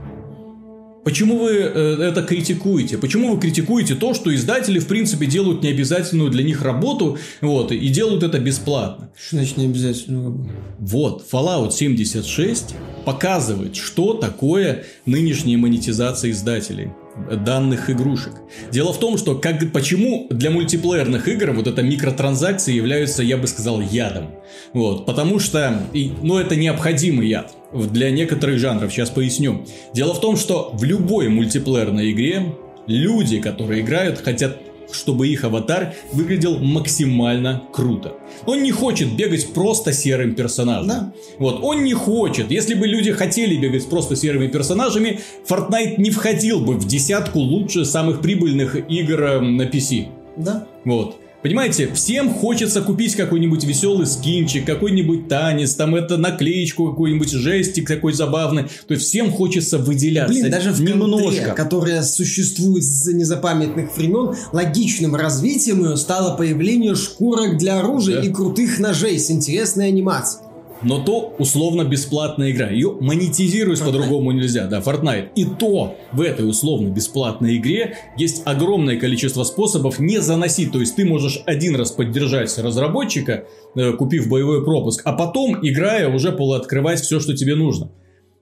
[1.03, 2.97] Почему вы э, это критикуете?
[2.97, 7.89] Почему вы критикуете то, что издатели, в принципе, делают необязательную для них работу, вот, и
[7.89, 9.11] делают это бесплатно?
[9.17, 10.49] Что значит не обязательно?
[10.79, 16.93] Вот, Fallout 76 показывает, что такое нынешняя монетизация издателей.
[17.17, 18.33] Данных игрушек.
[18.71, 23.47] Дело в том, что как, почему для мультиплеерных игр вот это микротранзакции являются, я бы
[23.47, 24.31] сказал, ядом.
[24.73, 29.65] Вот, потому что, и, ну, это необходимый яд для некоторых жанров, сейчас поясню.
[29.95, 32.55] Дело в том, что в любой мультиплеерной игре
[32.87, 34.59] люди, которые играют, хотят
[34.95, 38.15] чтобы их аватар выглядел максимально круто.
[38.47, 40.89] Он не хочет бегать просто серым персонажем.
[40.89, 41.13] Да.
[41.39, 42.51] Вот, он не хочет.
[42.51, 47.87] Если бы люди хотели бегать просто серыми персонажами, Fortnite не входил бы в десятку лучших
[47.87, 50.09] самых прибыльных игр э, на PC.
[50.37, 50.67] Да.
[50.85, 51.17] Вот.
[51.43, 58.13] Понимаете, всем хочется купить какой-нибудь веселый скинчик, какой-нибудь танец, там это наклеечку, какой-нибудь жестик такой
[58.13, 58.65] забавный.
[58.87, 60.33] То есть всем хочется выделяться.
[60.33, 61.23] Блин, даже в немножко.
[61.25, 68.27] контре, которая существует с незапамятных времен, логичным развитием ее стало появление шкурок для оружия Да.
[68.27, 70.45] и крутых ножей с интересной анимацией.
[70.83, 72.69] Но то условно бесплатная игра.
[72.69, 75.31] Ее монетизировать по-другому нельзя, да, Fortnite.
[75.35, 80.73] И то в этой условно бесплатной игре есть огромное количество способов не заносить.
[80.73, 86.09] То есть ты можешь один раз поддержать разработчика, э, купив боевой пропуск, а потом, играя,
[86.09, 87.91] уже полуоткрывать все, что тебе нужно.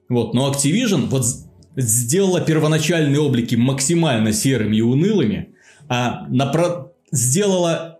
[0.09, 1.25] Вот, но Activision вот
[1.75, 5.49] сделала первоначальные облики максимально серыми и унылыми,
[5.87, 7.90] а напро- сделала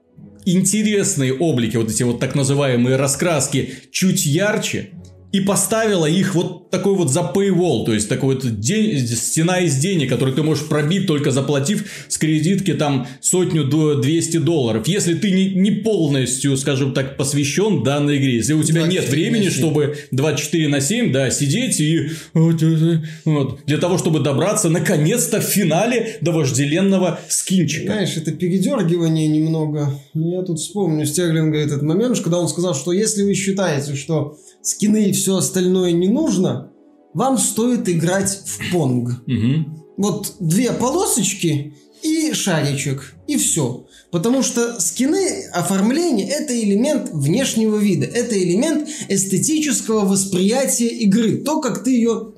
[0.46, 4.90] интересные облики, вот эти вот так называемые раскраски, чуть ярче,
[5.32, 9.78] и поставила их вот такой вот за paywall, то есть такой вот день, стена из
[9.78, 14.88] денег, которую ты можешь пробить только заплатив с кредитки там сотню до 200 долларов.
[14.88, 19.06] Если ты не, не полностью, скажем так, посвящен данной игре, если у тебя нет 24
[19.06, 19.60] на времени, 7.
[19.60, 22.64] чтобы 24 на 7, да, сидеть и вот,
[23.26, 27.94] вот, для того, чтобы добраться наконец-то в финале до вожделенного скинчика.
[27.94, 29.94] Знаешь, это передергивание немного.
[30.14, 35.10] Я тут вспомню Стерлинга этот момент, когда он сказал, что если вы считаете, что скины
[35.10, 36.61] и все остальное не нужно,
[37.14, 39.24] вам стоит играть в понг.
[39.28, 39.84] Мгм.
[39.98, 43.86] Вот две полосочки и шаричек, и все.
[44.12, 51.84] Потому что скины, оформление– это элемент внешнего вида, это элемент эстетического восприятия игры, то, как
[51.84, 52.34] ты ее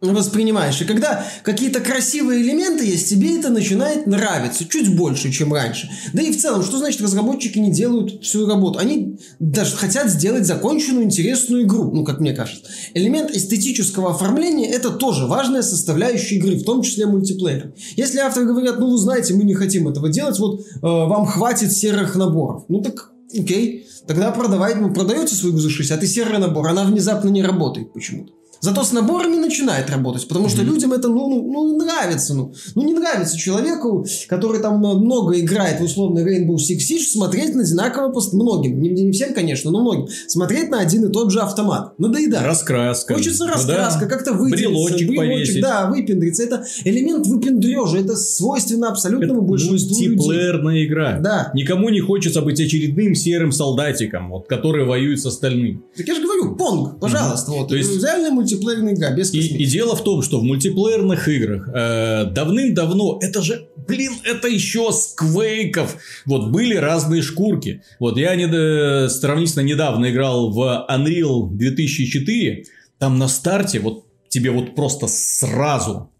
[0.00, 0.80] воспринимаешь.
[0.80, 5.90] И когда какие-то красивые элементы есть, тебе это начинает нравиться чуть больше, чем раньше.
[6.12, 8.78] Да и в целом, что значит разработчики не делают всю работу?
[8.78, 12.70] Они даже хотят сделать законченную, интересную игру, ну, как мне кажется.
[12.94, 17.74] Элемент эстетического оформления– это тоже важная составляющая игры, в том числе мультиплеера.
[17.96, 21.72] Если авторы говорят, ну, вы знаете, мы не хотим этого делать, вот э, вам хватит
[21.72, 22.64] серых наборов.
[22.68, 26.68] Ну, так окей, тогда продавайте, ну, продаете свою игру за 60, а ты серый набор,
[26.68, 28.32] она внезапно не работает почему-то.
[28.60, 32.34] Зато с наборами начинает работать, потому что людям это ну, ну, ну, нравится.
[32.34, 32.52] Ну.
[32.74, 37.54] ну не нравится человеку, который там э, много играет в условный Rainbow Six Siege, смотреть
[37.54, 41.32] на одинаково пост- многим, не, не всем, конечно, но многим, смотреть на один и тот
[41.32, 41.98] же автомат.
[41.98, 42.44] Надоедает.
[42.46, 43.14] Раскраска.
[43.14, 44.06] Хочется Ну раскраска, да.
[44.06, 44.68] как-то выделиться.
[44.68, 45.62] Брелочек повесить.
[45.62, 46.42] да, выпендриться.
[46.42, 50.08] Это элемент выпендрежа, это свойственно Это абсолютному большинству людей.
[50.16, 51.18] мультиплеерная игра.
[51.20, 51.50] Да.
[51.54, 55.82] Никому не хочется быть очередным серым солдатиком, вот, который воюет с остальным.
[55.96, 57.68] Так я же говорю, Понг, пожалуйста, вот.
[57.68, 59.62] То есть- Реальная мультиплеерная игра, без И, косметики.
[59.62, 64.92] и дело в том, что в мультиплеерных играх э, давным-давно, это же, блин, это еще
[64.92, 67.82] с квейков, вот были разные шкурки.
[67.98, 72.64] Вот я не, сравнительно недавно играл в Unreal 2004,
[72.98, 76.10] там на старте вот тебе вот просто сразу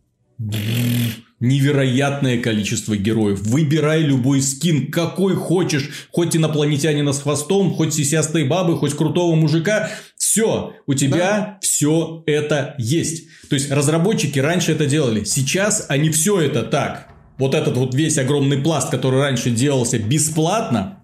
[1.40, 3.40] невероятное количество героев.
[3.42, 5.90] Выбирай любой скин, какой хочешь.
[6.12, 9.90] Хоть инопланетянина с хвостом, хоть сисястой бабы, хоть крутого мужика.
[10.30, 13.24] Все, у тебя все это есть.
[13.48, 15.24] То есть разработчики раньше это делали.
[15.24, 17.08] Сейчас они все это так.
[17.36, 21.00] Вот этот вот весь огромный пласт, который раньше делался бесплатно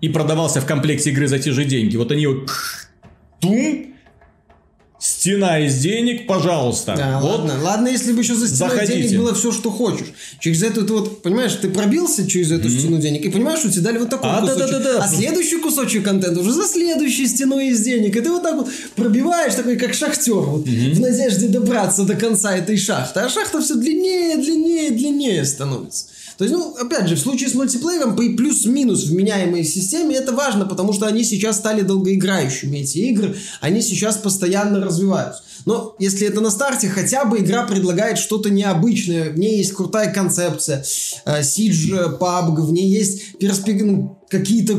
[0.00, 1.96] и продавался в комплекте игры за те же деньги.
[1.96, 2.48] Вот они вот
[3.40, 3.89] тум,
[5.20, 6.94] стена из денег, пожалуйста.
[6.96, 7.62] Да, вот ладно.
[7.62, 9.02] Ладно, если бы еще за стеной Заходите.
[9.02, 10.06] денег было все, что хочешь.
[10.40, 13.82] Через эту, ты вот, понимаешь, ты пробился через эту стену денег, и понимаешь, что тебе
[13.82, 14.58] дали вот такой А, кусочек.
[14.60, 15.04] да-да-да-да.
[15.04, 18.16] А следующий кусочек контента уже за следующей стеной из денег.
[18.16, 22.56] И ты вот так вот пробиваешь, такой как шахтер, вот, в надежде добраться до конца
[22.56, 23.20] этой шахты.
[23.20, 26.06] А шахта все длиннее, длиннее, длиннее становится.
[26.40, 30.64] То есть, ну, опять же, в случае с мультиплеером при плюс-минус вменяемой системе это важно,
[30.64, 35.42] потому что они сейчас стали долгоиграющими, эти игры, они сейчас постоянно развиваются.
[35.66, 40.14] Но если это на старте, хотя бы игра предлагает что-то необычное, в ней есть крутая
[40.14, 40.82] концепция,
[41.26, 44.78] э, Siege, PUBG, в ней есть перспек- ну, какие-то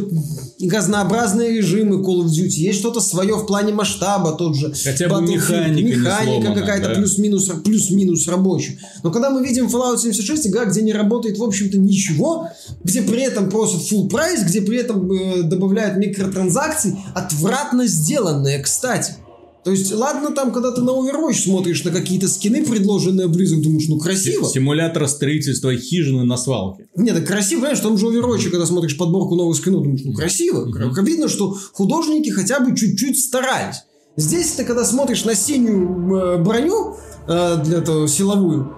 [0.62, 5.22] разнообразные режимы Call of Duty, есть что-то свое в плане масштаба, тот же Хотя бы
[5.22, 6.96] механика механика какая-то да.
[6.96, 8.80] плюс-минус, плюс-минус рабочая.
[9.04, 12.48] Но когда мы видим Fallout 76, игра, где не работает, в общем-то, ничего,
[12.84, 19.16] где при этом просят full прайс, где при этом э, добавляют микротранзакции, отвратно сделанные, кстати.
[19.64, 23.88] То есть, ладно, там, когда ты на Overwatch смотришь на какие-то скины, предложенные Blizzard, думаешь,
[23.88, 24.50] ну красиво.
[24.50, 26.88] Симулятор строительства хижины на свалке.
[26.96, 30.14] Нет, так красиво, понимаешь, в том же Overwatch, когда смотришь подборку новых скинов, думаешь, ну
[30.14, 30.66] красиво.
[30.66, 31.06] Мгм.
[31.06, 33.84] Видно, что художники хотя бы чуть-чуть старались.
[34.18, 36.96] Здесь ты, когда смотришь на синюю э, броню,
[37.28, 38.74] э, для этого силовую,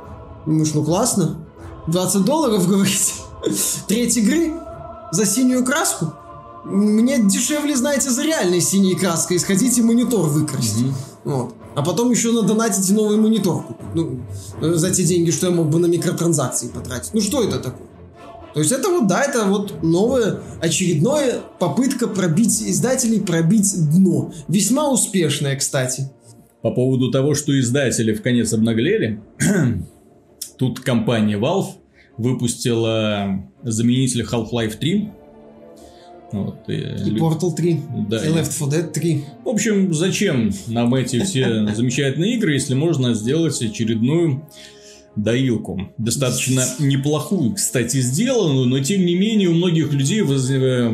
[0.45, 1.47] думаешь, ну классно.
[1.87, 3.13] 20 долларов, говорите.
[3.87, 4.53] Треть игры
[5.11, 6.13] за синюю краску.
[6.65, 10.93] Мне дешевле, знаете, за реальной синей краской сходить и монитор выкрасить.
[11.23, 11.55] Вот.
[11.75, 13.87] А потом еще надонатить новый монитор купить.
[13.95, 14.19] Ну,
[14.61, 17.13] э, за те деньги, что я мог бы на микротранзакции потратить.
[17.13, 17.87] Ну, что это такое?
[18.53, 24.31] То есть это вот, да, это вот новая, очередная попытка пробить издателей, пробить дно.
[24.47, 26.11] Весьма успешная, кстати.
[26.61, 29.21] По поводу того, что издатели в конец обнаглели,
[30.57, 31.71] тут компания Valve
[32.17, 35.11] выпустила заменитель Half-Life 3.
[36.33, 39.23] Вот, и И лю- Portal 3, Да, и и- Left 4 Dead 3.
[39.45, 44.41] В общем, зачем нам эти все замечательные игры, если можно сделать очередную
[45.15, 45.91] доилку.
[45.99, 50.89] Достаточно неплохую, кстати, сделанную, но тем не менее у многих людей воз- э,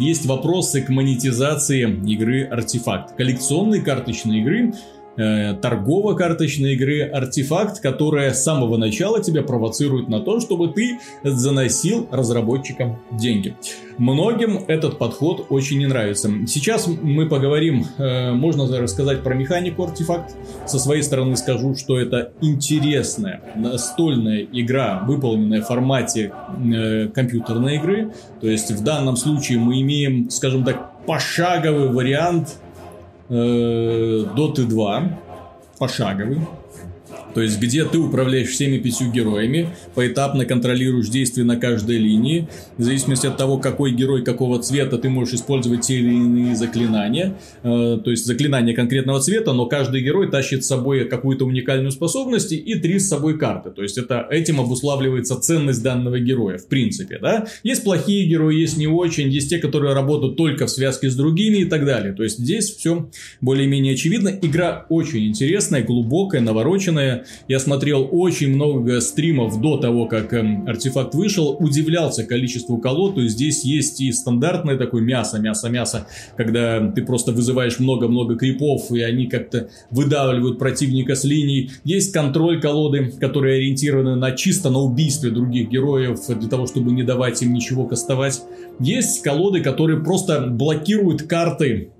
[0.00, 3.14] есть вопросы к монетизации игры Артефакт.
[3.16, 4.72] Коллекционной карточной игры, э,
[5.16, 12.98] торгово-карточной игры Артефакт, которая с самого начала тебя провоцирует на то, чтобы ты заносил разработчикам
[13.10, 13.56] деньги.
[13.98, 16.30] Многим этот подход очень не нравится.
[16.46, 20.34] Сейчас мы поговорим, э, можно рассказать про механику артефакт.
[20.66, 28.12] Со своей стороны скажу, что это интересная настольная игра, выполненная в формате э, компьютерной игры.
[28.40, 32.71] То есть в данном случае мы имеем, скажем так, пошаговый вариант э,
[33.32, 35.18] Dota 2.
[35.78, 36.40] Пошаговый.
[37.34, 42.48] То есть, где ты управляешь всеми пятью героями, поэтапно контролируешь действия на каждой линии.
[42.76, 47.36] В зависимости от того, какой герой какого цвета, ты можешь использовать те или иные заклинания.
[47.62, 52.52] Э, то есть, заклинания конкретного цвета, но каждый герой тащит с собой какую-то уникальную способность
[52.52, 53.70] и три с собой карты.
[53.70, 57.18] То есть, это, этим обуславливается ценность данного героя, в принципе.
[57.20, 57.46] Да?
[57.62, 61.58] Есть плохие герои, есть не очень, есть те, которые работают только в связке с другими
[61.58, 62.12] и так далее.
[62.12, 63.08] То есть, здесь все
[63.40, 64.28] более-менее очевидно.
[64.42, 67.21] Игра очень интересная, глубокая, навороченная.
[67.48, 71.56] Я смотрел очень много стримов до того, как эм, артефакт вышел.
[71.58, 73.14] Удивлялся количеству колод.
[73.16, 76.06] То есть здесь есть и стандартное такое мясо, мясо, мясо,
[76.36, 81.70] когда ты просто вызываешь много-много крипов, и они как-то выдавливают противника с линий.
[81.84, 87.02] Есть контроль колоды, которые ориентированы на чисто на убийстве других героев, для того, чтобы не
[87.02, 88.42] давать им ничего кастовать.
[88.80, 91.90] Есть колоды, которые просто блокируют карты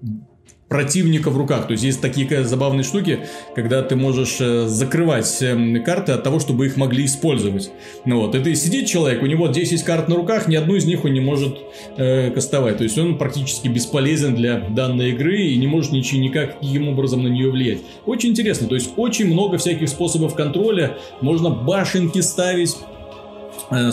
[0.73, 1.67] противника в руках.
[1.67, 6.41] То есть есть такие забавные штуки, когда ты можешь э, закрывать эм, карты от того,
[6.41, 7.71] чтобы их могли использовать.
[8.07, 11.05] Ну вот, и сидит человек, у него 10 карт на руках, ни одну из них
[11.05, 11.59] он не может
[11.99, 12.79] э, кастовать.
[12.79, 17.29] То есть он практически бесполезен для данной игры и не может ничего, никаким образом на
[17.29, 17.81] нее влиять.
[18.07, 20.97] Очень интересно, то есть очень много всяких способов контроля.
[21.21, 22.79] Можно башенки ставить,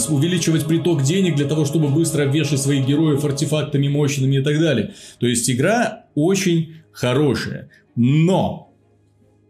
[0.10, 4.94] увеличивать приток денег для того, чтобы быстро обвешать своих героев артефактами мощными и так далее.
[5.20, 7.70] То есть игра очень хорошая.
[7.96, 8.74] Но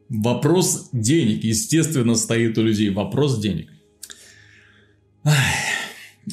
[0.10, 2.90] вопрос денег, естественно, стоит у людей.
[2.90, 3.70] Вопрос денег.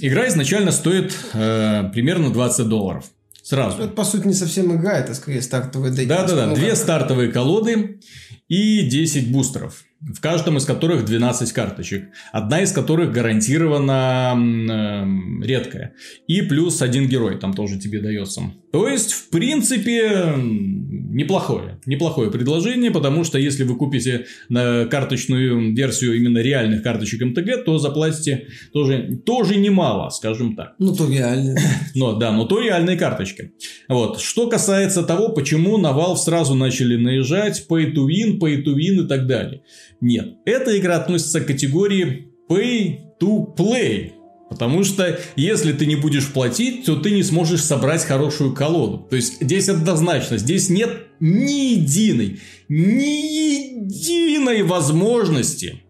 [0.01, 3.07] Игра изначально стоит э, примерно 20 долларов.
[3.43, 3.81] Сразу.
[3.81, 6.17] Это, по сути, не совсем игра, это скорее стартовая дейка.
[6.17, 8.01] Да-да-да, две стартовые колоды
[8.49, 15.95] и 10 бустеров, в каждом из которых 12 карточек, одна из которых гарантированно эм, редкая,
[16.27, 18.43] и плюс один герой там тоже тебе дается.
[18.73, 26.17] То есть, в принципе, неплохое, неплохое предложение, потому что если вы купите на карточную версию
[26.17, 30.75] именно реальных карточек МТГ, то заплатите тоже, тоже немало, скажем так.
[30.79, 31.59] Ну, то реально.
[31.95, 33.53] Но, да, но то реальные карточки.
[33.89, 34.21] Вот.
[34.21, 39.05] Что касается того, почему на Valve сразу начали наезжать pay to win, pay to win
[39.05, 39.63] и так далее.
[40.01, 44.13] Нет, эта игра относится к категории pay to play.
[44.49, 49.07] Потому что если ты не будешь платить, то ты не сможешь собрать хорошую колоду.
[49.11, 55.83] То есть здесь однозначно, здесь нет ни единой, ни единой возможности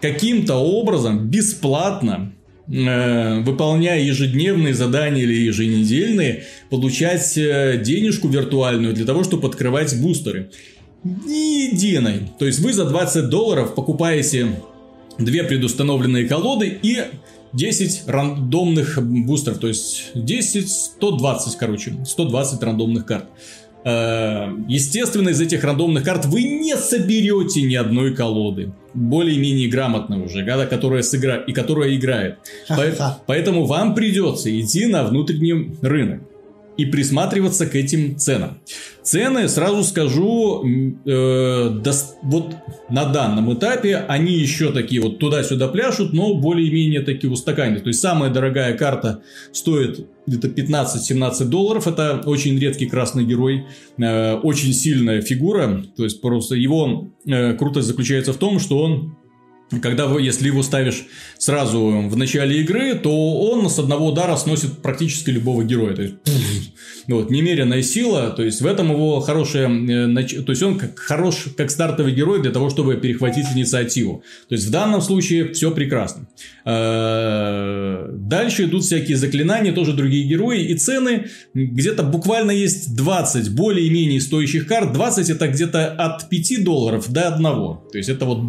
[0.00, 2.32] каким-то образом бесплатно
[2.66, 10.50] э, выполняя ежедневные задания или еженедельные, получать э, денежку виртуальную для того, чтобы открывать бустеры.
[11.04, 12.30] Ни единой.
[12.38, 14.60] То есть вы за 20 долларов покупаете
[15.18, 16.98] две предустановленные колоды и
[17.52, 19.58] 10 рандомных бустеров.
[19.58, 23.24] То есть 10, 120, короче, 120 рандомных карт.
[23.82, 28.72] Э, Естественно, из этих рандомных карт вы не соберете ни одной колоды.
[28.92, 31.36] Более-менее грамотно уже, да, которая сыгра...
[31.36, 32.38] и которая играет.
[32.68, 33.20] По-.
[33.26, 36.20] Поэтому вам придется идти на внутренний рынок.
[36.76, 38.58] и присматриваться к этим ценам.
[39.10, 41.10] Цены, сразу скажу, э,
[41.82, 42.54] дос- вот
[42.90, 47.80] на данном этапе они еще такие вот туда-сюда пляшут, но более-менее такие устаканены.
[47.80, 51.88] То есть самая дорогая карта стоит где-то 15-17 долларов.
[51.88, 53.66] Это очень редкий красный герой,
[53.98, 55.82] э, очень сильная фигура.
[55.96, 59.16] То есть просто его э, крутость заключается в том, что он
[59.82, 61.06] когда вы, если его ставишь
[61.40, 63.10] сразу в начале игры, то
[63.40, 65.96] он с одного удара сносит практически любого героя.
[65.96, 66.14] То есть,
[67.08, 71.46] вот, немеренная сила, то есть в этом его хорошая, э, то есть он как хорош,
[71.56, 74.22] как стартовый герой для того, чтобы перехватить инициативу.
[74.50, 76.28] То есть в данном случае все прекрасно.
[76.66, 81.26] Э, Дальше идут всякие заклинания, тоже другие герои и цены.
[81.54, 84.92] Где-то буквально есть 20 более-менее стоящих карт.
[84.92, 87.42] 20 это где-то от 5 долларов до 1.
[87.42, 88.46] То есть это вот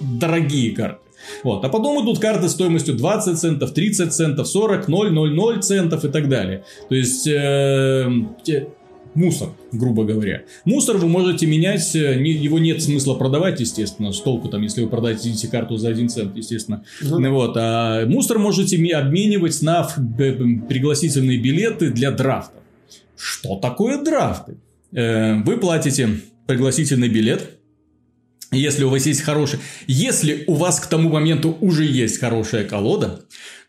[0.00, 1.03] дорогие карты.
[1.42, 1.64] Вот.
[1.64, 6.08] А потом идут карты стоимостью 20 центов, 30 центов, 40, 0, 0, 0 центов и
[6.08, 6.64] так далее.
[6.88, 8.10] То есть э,
[8.44, 8.68] те-
[9.14, 10.42] мусор, грубо говоря.
[10.64, 14.82] Мусор вы можете менять, э, не- его нет смысла продавать, естественно, с толку там, если
[14.82, 16.82] вы продаете карту за 1 цент, естественно.
[17.00, 17.30] Ну да.
[17.30, 19.88] Вот, а мусор можете обменивать на
[20.68, 22.58] пригласительные билеты для драфта.
[23.16, 24.56] Что такое драфты?
[24.92, 26.08] Э, Вы платите
[26.46, 27.58] пригласительный билет,
[28.54, 29.58] если у вас есть хороший...
[29.86, 33.20] Если у вас к тому моменту уже есть хорошая колода,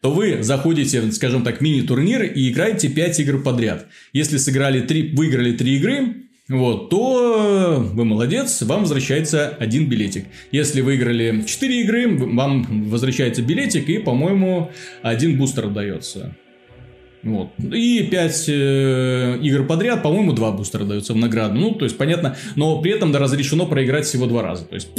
[0.01, 3.87] то вы заходите, скажем так, мини-турнир и играете 5 игр подряд.
[4.13, 6.15] Если сыграли 3, выиграли 3 игры,
[6.47, 10.25] вот, то вы молодец, вам возвращается один билетик.
[10.51, 14.71] Если выиграли 4 игры, вам возвращается билетик и, по-моему,
[15.01, 16.35] один бустер дается.
[17.25, 17.49] Вот.
[17.59, 21.55] И 5 игр подряд, по-моему, 2 бустера даются в награду.
[21.55, 24.65] Ну, то есть, понятно, но при этом да, разрешено проиграть всего два раза.
[24.65, 24.89] То есть,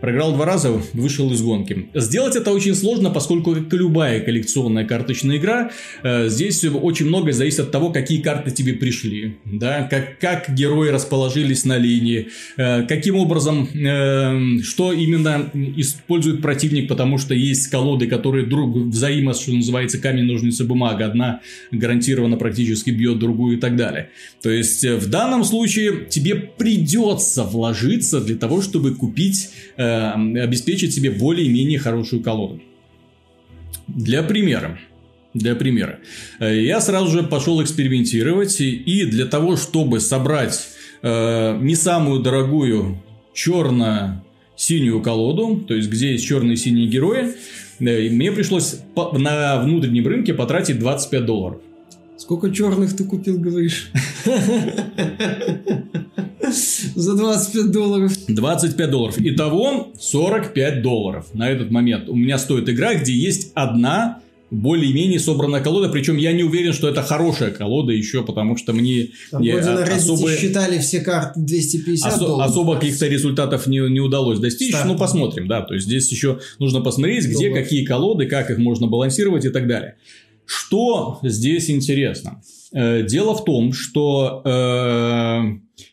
[0.00, 1.88] проиграл два раза, вышел из гонки.
[1.94, 5.70] Сделать это очень сложно, поскольку, как и любая коллекционная карточная игра,
[6.02, 9.36] э, здесь очень многое зависит от того, какие карты тебе пришли.
[9.44, 9.88] Да?
[9.90, 17.18] Как, как герои расположились на линии, э, каким образом, э, что именно использует противник, потому
[17.18, 21.06] что есть колоды, которые друг взаимо, что называется, камень, ножницы, бумага.
[21.06, 21.40] Одна
[21.72, 24.10] гарантированно практически бьет другую и так далее.
[24.42, 30.10] То есть, э, в данном случае тебе придется вложиться для того, чтобы купить, э,
[30.42, 32.60] обеспечить себе более-менее хорошую колоду.
[33.88, 34.78] Для примера.
[35.34, 35.98] Для примера.
[36.40, 38.60] Э, Я сразу же пошел экспериментировать.
[38.60, 40.68] и- для того, чтобы собрать
[41.04, 43.02] э, не самую дорогую
[43.34, 47.32] черно-синюю колоду, то есть где есть черные и синие герои,
[47.86, 51.60] э, мне пришлось на внутреннем рынке потратить 25 долларов.
[52.16, 53.90] Сколько черных ты купил, говоришь?
[56.94, 58.12] За 25 долларов.
[58.28, 59.16] 25 долларов.
[59.18, 62.08] Итого 45 долларов на этот момент.
[62.08, 64.20] У меня стоит игра, где есть одна
[64.52, 65.88] более-менее собранная колода.
[65.88, 69.96] Причем я не уверен, что это хорошая колода еще, потому что мне Там на а-
[69.96, 72.50] особо- считали все карты 250 осо- долларов.
[72.50, 74.68] особо каких-то результатов не, не удалось достичь.
[74.74, 74.86] Старт.
[74.86, 75.62] Ну, посмотрим, да.
[75.62, 77.62] То есть, здесь еще нужно посмотреть, где Доллар.
[77.64, 79.96] какие колоды, как их можно балансировать и так далее.
[80.44, 82.42] Что здесь интересно?
[82.74, 85.40] Э, Дело в том, что, э,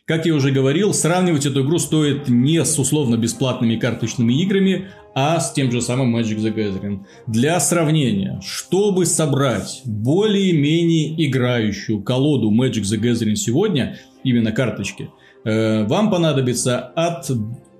[0.06, 4.88] как я уже говорил, сравнивать эту игру стоит не с условно-бесплатными карточными играми,
[5.22, 7.00] а с тем же самым Magic the Gathering.
[7.26, 15.10] Для сравнения, чтобы собрать более-менее играющую колоду Magic the Gathering сегодня, именно карточки,
[15.44, 17.30] э, вам понадобится от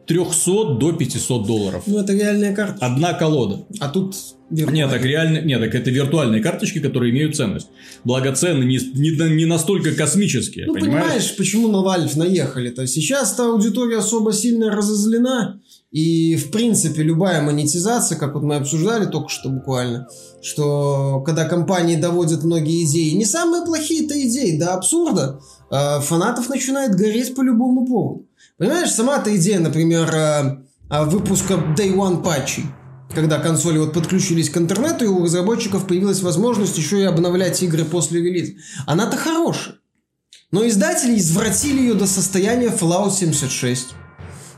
[0.07, 1.85] 300 до 500 долларов.
[1.87, 2.85] Ну, это реальная карта.
[2.85, 3.65] Одна колода.
[3.79, 4.17] А тут...
[4.51, 7.69] Нет, так реально, нет, так это виртуальные карточки, которые имеют ценность.
[8.05, 11.03] Благо цены не, не, не настолько космические, Ну, понимаешь?
[11.05, 12.87] понимаешь, почему на Valve наехали-то?
[12.87, 15.61] Сейчас-то аудитория особо сильно разозлена,
[15.91, 20.07] и, в принципе, любая монетизация, как вот мы обсуждали только что буквально,
[20.41, 26.95] что когда компании доводят многие идеи, не самые плохие-то идеи, до абсурда, э, фанатов начинает
[26.95, 28.27] гореть по любому поводу.
[28.57, 30.59] Понимаешь, сама-то идея, например, э,
[30.91, 32.67] э, выпуска Day One патчей,
[33.13, 37.85] когда консоли вот подключились к интернету, и у разработчиков появилась возможность еще и обновлять игры
[37.85, 38.53] после релиза.
[38.87, 39.75] Она-то хорошая.
[40.53, 43.95] Но издатели извратили ее до состояния Fallout 76.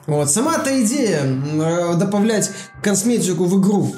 [0.07, 0.31] Вот.
[0.31, 2.51] Сама-то идея м, э, добавлять
[2.83, 3.95] косметику в игру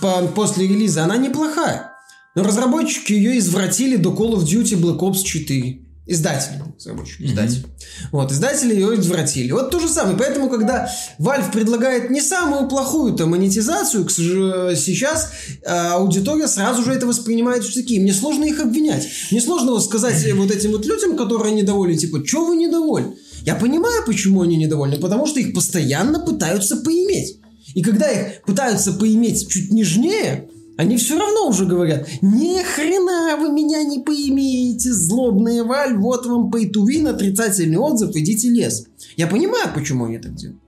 [0.00, 1.92] по- после релиза, она неплохая.
[2.34, 5.86] Но разработчики ее извратили до Call of Duty Black Ops 4.
[6.06, 7.64] Издатели, разработчики, издатели.
[8.10, 9.52] Вот, издатели ее извратили.
[9.52, 10.16] Вот то же самое.
[10.16, 15.30] Поэтому, когда Valve предлагает не самую плохую-то монетизацию, к сож- сейчас
[15.62, 18.00] э, аудитория сразу же это воспринимает в штыки.
[18.00, 19.06] Мне сложно их обвинять.
[19.30, 23.14] Мне сложно вот сказать э, вот этим вот людям, которые недовольны, типа, что вы недовольны?
[23.44, 27.38] Я понимаю, почему они недовольны, потому что их постоянно пытаются поиметь.
[27.74, 30.48] И когда их пытаются поиметь чуть нежнее,
[30.80, 36.50] Они все равно уже говорят, ни хрена вы меня не поимеете, злобные Валь, вот вам
[36.50, 38.86] win, отрицательный отзыв, идите лес.
[39.18, 40.58] Я понимаю, почему они так делают.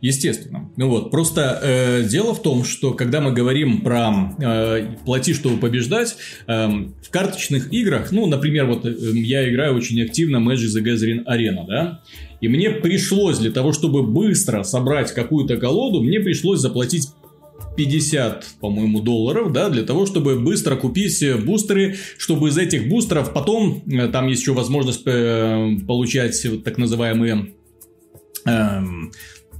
[0.00, 0.70] Естественно.
[0.76, 5.58] Ну вот, просто э, дело в том, что когда мы говорим про э, плати, чтобы
[5.58, 6.16] побеждать,
[6.46, 11.24] э, в карточных играх, ну, например, вот э, я играю очень активно Magic the Gathering
[11.24, 12.02] Arena, да,
[12.40, 17.08] и мне пришлось для того, чтобы быстро собрать какую-то колоду, мне пришлось заплатить
[17.76, 23.32] 50, по-моему, долларов, да, для того, чтобы быстро купить э, бустеры, чтобы из этих бустеров
[23.32, 27.54] потом, э, там есть еще возможность э, получать так называемые
[28.44, 29.12] эм,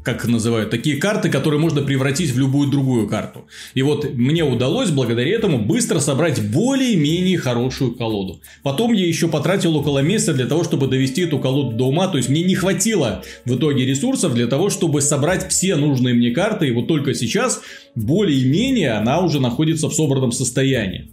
[0.03, 3.47] как называют, такие карты, которые можно превратить в любую другую карту.
[3.75, 8.41] И вот мне удалось благодаря этому быстро собрать более-менее хорошую колоду.
[8.63, 12.09] Потом я еще потратил около месяца для того, чтобы довести эту колоду до ума.
[12.09, 16.31] То есть мне не хватило в итоге ресурсов для того, чтобы собрать все нужные мне
[16.31, 16.69] карты.
[16.69, 17.63] И вот только сейчас
[17.95, 21.11] более-менее она уже находится в собранном состоянии.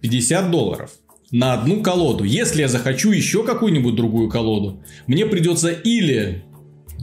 [0.00, 0.90] 50 долларов
[1.30, 2.24] на одну колоду.
[2.24, 6.44] Если я захочу еще какую-нибудь другую колоду, мне придется или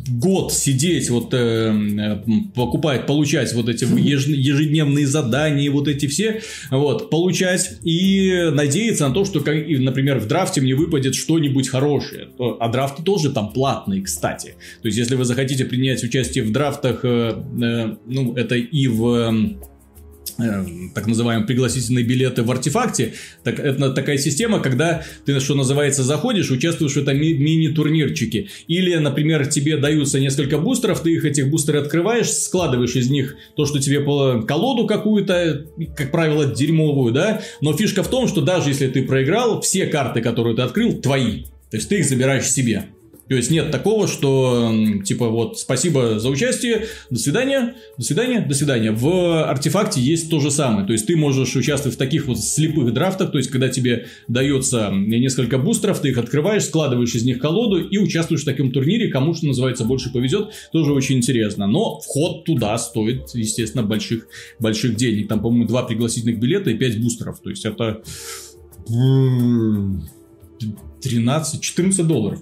[0.10, 2.24] год сидеть, вот э,
[2.56, 6.42] покупать, получать вот эти ежедневные задания, вот эти все,
[6.72, 12.30] вот, получать и надеяться на то, что, например, в драфте мне выпадет что-нибудь хорошее.
[12.60, 14.56] А драфты тоже там платные, кстати.
[14.82, 19.58] То есть, если вы захотите принять участие в драфтах, э, э, ну, это и в
[20.94, 23.14] так называемые пригласительные билеты в артефакте.
[23.44, 28.50] Так, это такая система, когда ты, что называется, заходишь, участвуешь в этом ми- мини-турнирчике.
[28.68, 33.66] Или, например, тебе даются несколько бустеров, ты их этих бустеров открываешь, складываешь из них то,
[33.66, 35.66] что тебе по колоду какую-то,
[35.96, 37.42] как правило, дерьмовую, да.
[37.62, 41.44] Но фишка в том, что даже если ты проиграл, все карты, которые ты открыл, твои.
[41.70, 42.86] То есть ты их забираешь себе.
[43.30, 44.74] То есть нет такого, что
[45.04, 48.92] типа вот спасибо за участие, до свидания, до свидания, до свидания.
[48.92, 50.86] В артефакте есть то же самое.
[50.86, 54.92] То есть ты можешь участвовать в таких вот слепых драфтах, то есть когда тебе дается
[54.92, 59.34] несколько бустеров, ты их открываешь, складываешь из них колоду и участвуешь в таком турнире, кому
[59.34, 61.68] что называется больше повезет, тоже очень интересно.
[61.68, 64.28] Но вход туда стоит, естественно, больших,
[64.60, 65.28] больших денег.
[65.28, 67.40] Там, по-моему, два пригласительных билета и пять бустеров.
[67.40, 68.02] То есть это
[71.04, 72.40] 13-14 долларов.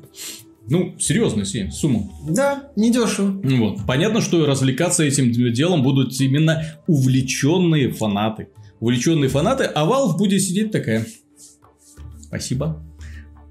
[0.68, 2.10] Ну, серьезная сумма.
[2.28, 3.40] Да, недешево.
[3.44, 3.86] Вот.
[3.86, 8.50] Понятно, что развлекаться этим делом будут именно увлеченные фанаты.
[8.80, 11.06] Увлеченные фанаты, а Valve будет сидеть такая.
[12.20, 12.82] Спасибо.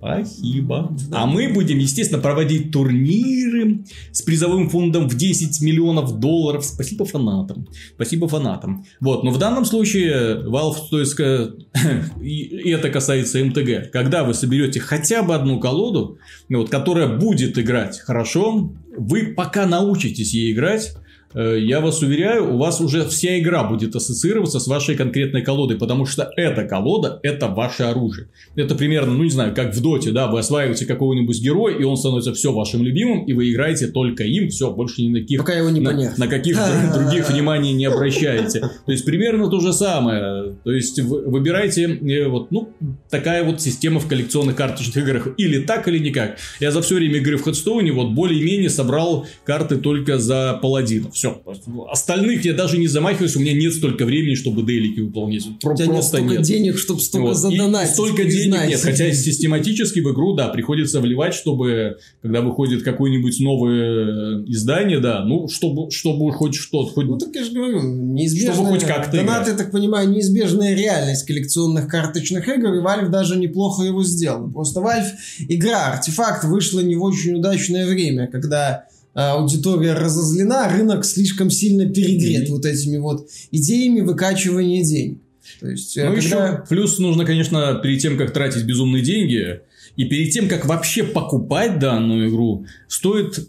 [0.04, 0.94] Спасибо.
[1.12, 6.62] А мы будем, естественно, проводить турниры с призовым фондом в 10 миллионов долларов.
[6.62, 7.66] Спасибо фанатам.
[7.94, 8.84] Спасибо фанатам.
[9.00, 11.18] Вот, но в данном случае Valve, то есть,
[12.20, 16.18] и это касается МТГ, когда вы соберете хотя бы одну колоду,
[16.50, 21.03] вот, которая будет играть хорошо, вы пока научитесь ей играть, Э,
[21.34, 26.06] я вас уверяю, у вас уже вся игра будет ассоциироваться с вашей конкретной колодой, потому
[26.06, 28.28] что эта колода– это ваше оружие.
[28.56, 31.96] Это примерно, ну не знаю, как в доте, да, вы осваиваете какого-нибудь героя, и он
[31.96, 35.40] становится все вашим любимым, и вы играете только им, все, больше ни на каких...
[35.40, 36.18] Пока его не на, понять.
[36.18, 36.56] на каких
[36.94, 38.60] других вниманий не обращаете.
[38.60, 40.54] То есть, примерно то же самое.
[40.64, 42.70] То есть, выбирайте, э, вот, ну,
[43.10, 45.28] такая вот система в коллекционных карточных играх.
[45.36, 46.38] Или так, или никак.
[46.60, 51.16] Я за все время игры в Headstone вот более-менее собрал карты только за паладинов.
[51.30, 51.86] Все.
[51.90, 55.44] Остальных я даже не замахиваюсь, у меня нет столько времени, чтобы дейлики выполнять.
[55.60, 56.42] Про- у тебя просто нет столько нет.
[56.42, 57.36] денег, чтобы столько вот.
[57.36, 57.90] задонатить.
[57.90, 58.80] И столько денег нет.
[58.80, 65.24] Хотя систематически в игру, да, приходится вливать, чтобы, когда выходит какое-нибудь новое э, издание, да,
[65.24, 66.92] ну, чтобы, чтобы хоть что-то.
[66.92, 67.06] Хоть...
[67.06, 68.54] Ну, так я же говорю, неизбежная...
[68.54, 73.36] Чтобы хоть как-то Донат, я так понимаю, неизбежная реальность коллекционных карточных игр, и Valve даже
[73.36, 74.50] неплохо его сделал.
[74.50, 75.12] Просто Valve
[75.48, 82.48] игра, артефакт вышла не в очень удачное время, когда аудитория разозлена, рынок слишком сильно перегрет
[82.48, 82.52] mm-hmm.
[82.52, 85.18] вот этими вот идеями выкачивания денег.
[85.60, 86.48] То есть, э, ну, когда...
[86.48, 89.60] еще плюс нужно, конечно, перед тем, как тратить безумные деньги,
[89.96, 93.48] и перед тем, как вообще покупать данную игру, стоит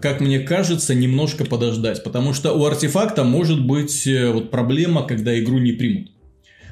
[0.00, 2.04] как мне кажется, немножко подождать.
[2.04, 6.10] Потому что у артефакта может быть э, вот проблема, когда игру не примут.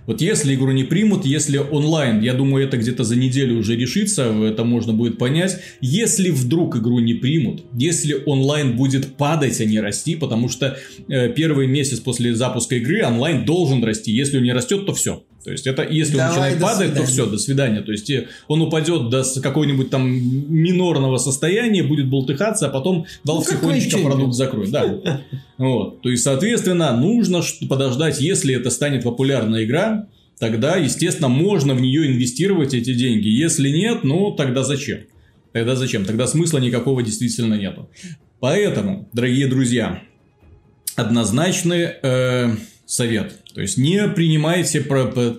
[0.07, 4.25] Вот если игру не примут, если онлайн, я думаю, это где-то за неделю уже решится,
[4.45, 5.59] это можно будет понять.
[5.81, 10.77] Если вдруг игру не примут, если онлайн будет падать, а не расти, потому что
[11.09, 14.13] э, первый месяц после запуска игры онлайн должен расти.
[14.13, 15.23] Если он не растет, то все.
[15.45, 17.07] То есть это если Давай, он начинает падать, свидания.
[17.07, 17.81] то все, до свидания.
[17.81, 23.39] То есть э, он упадет до какого-нибудь там минорного состояния, будет болтыхаться, а потом дал
[23.39, 24.71] ну, тихонечко продукт закроет.
[24.71, 25.23] Да.
[25.59, 26.03] Вот.
[26.03, 32.07] То есть, соответственно, нужно подождать, если это станет популярная игра, тогда, естественно, можно в нее
[32.07, 33.29] инвестировать эти деньги.
[33.29, 35.01] Если нет, ну тогда зачем?
[35.53, 36.05] Тогда зачем?
[36.05, 37.89] Тогда смысла никакого действительно нету.
[38.41, 40.03] Поэтому, дорогие друзья,
[40.97, 43.42] однозначный э, совет.
[43.55, 44.85] То есть не принимайте,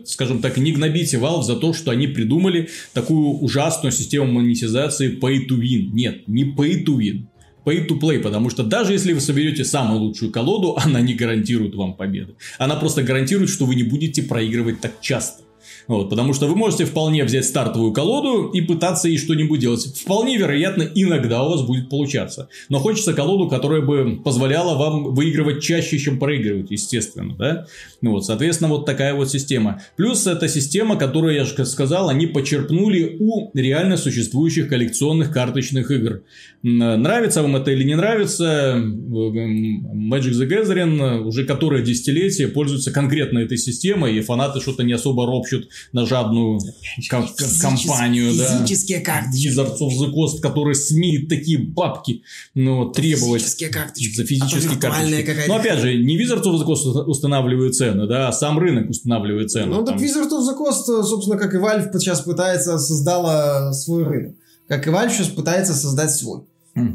[0.05, 5.47] скажем так, не гнобите Valve за то, что они придумали такую ужасную систему монетизации pay
[5.47, 5.89] to win.
[5.93, 7.26] Нет, не pay to win.
[7.66, 11.76] Pay to play, потому что даже если вы соберете самую лучшую колоду, она не гарантирует
[11.76, 12.36] вам победы.
[12.57, 15.43] Она просто гарантирует, что вы не будете проигрывать так часто.
[15.88, 19.86] Вот, потому что вы можете вполне взять стартовую колоду и пытаться ей что-нибудь делать.
[19.86, 22.49] Вполне вероятно, иногда у вас будет получаться.
[22.69, 27.36] Но хочется колоду, которая бы позволяла вам выигрывать чаще, чем проигрывать, естественно.
[27.38, 27.65] Да?
[28.01, 29.81] Ну вот, соответственно, вот такая вот система.
[29.95, 36.23] Плюс эта система, которую я же сказал, они почерпнули у реально существующих коллекционных карточных игр.
[36.63, 43.39] М, Нравится вам это или не нравится, Magic the Gathering уже которое десятилетие пользуется конкретно
[43.39, 46.59] этой системой, и фанаты что-то не особо ропщут на жадную
[47.09, 48.36] ко- ко- компанию.
[48.38, 48.57] да.
[48.59, 49.47] Физические карточки.
[49.47, 52.24] Wizards of the Coast, которые смеют такие бабки
[52.55, 54.15] ну, требовать Физические карточки.
[54.15, 55.47] за физические А карточки.
[55.47, 59.51] Но опять же, не Wizards of the Coast устанавливает цены, да, а сам рынок устанавливает
[59.51, 59.67] цены.
[59.67, 64.03] Ну, так Там- Wizard of the Coast, собственно, как и Valve сейчас пытается, создала свой
[64.03, 64.36] рынок.
[64.67, 66.41] Как и Valve сейчас пытается создать свой.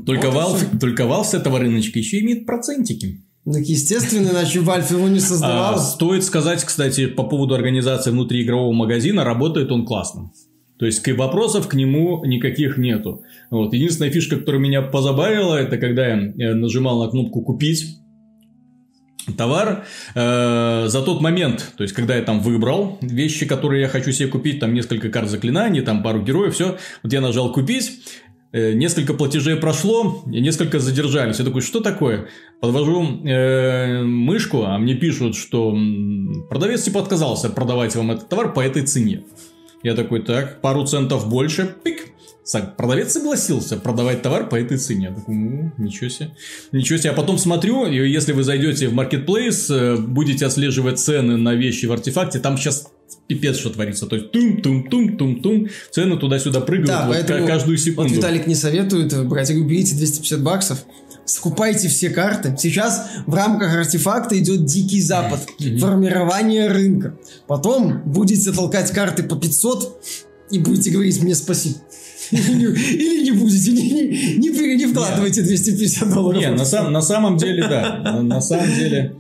[0.07, 3.23] Только, Вот Valve, только Valve с этого рыночка еще имеет процентики.
[3.53, 5.79] Так, естественно, иначе Valve его не А, создавала.
[5.79, 10.31] стоит сказать, кстати, по поводу организации внутриигрового магазина, работает он классно.
[10.79, 13.23] То есть к- вопросов к нему никаких нету.
[13.51, 13.73] Вот.
[13.73, 17.97] Единственная фишка, которая меня позабавила, это когда я э, нажимал на кнопку «Купить»,
[19.37, 19.85] товар
[20.15, 24.29] э, за тот момент, то есть когда я там выбрал вещи, которые я хочу себе
[24.29, 28.01] купить, там несколько карт заклинаний, там пару героев, все, вот я нажал купить,
[28.53, 31.39] несколько платежей прошло, несколько задержались.
[31.39, 32.29] Я такой, что такое?
[32.61, 35.77] Подвожу э, мышку, а мне пишут, что
[36.49, 39.25] продавец типа отказался продавать вам этот товар по этой цене.
[39.83, 42.07] Я такой, так, пару центов больше, пик.
[42.79, 45.09] Продавец согласился продавать товар по этой цене.
[45.11, 46.31] Я такой, ну, ничего себе.
[46.73, 47.11] Ничего себе.
[47.11, 51.85] А потом смотрю, и если вы зайдете в Marketplace, э, будете отслеживать цены на вещи
[51.85, 52.91] в артефакте, там сейчас
[53.27, 54.07] пипец что творится.
[54.07, 58.15] То есть тум-тум-тум-тум-тум, цены туда-сюда прыгают Да, вот поэтому ка- каждую Вот секунду.
[58.15, 59.49] Виталик не советует брать.
[59.49, 60.85] Я говорю, берите 250 баксов,
[61.25, 62.57] скупайте все карты.
[62.59, 65.41] Сейчас в рамках артефакта идет дикий запад.
[65.81, 67.17] Формирование рынка.
[67.47, 70.03] Потом будете толкать карты по 500
[70.51, 71.77] и будете говорить мне спасибо.
[72.31, 76.41] Или не- будете, не, не, не не вкладывайте 250 долларов.
[76.41, 77.99] Не, на, сам- на самом деле, да.
[78.05, 79.15] На, на самом деле,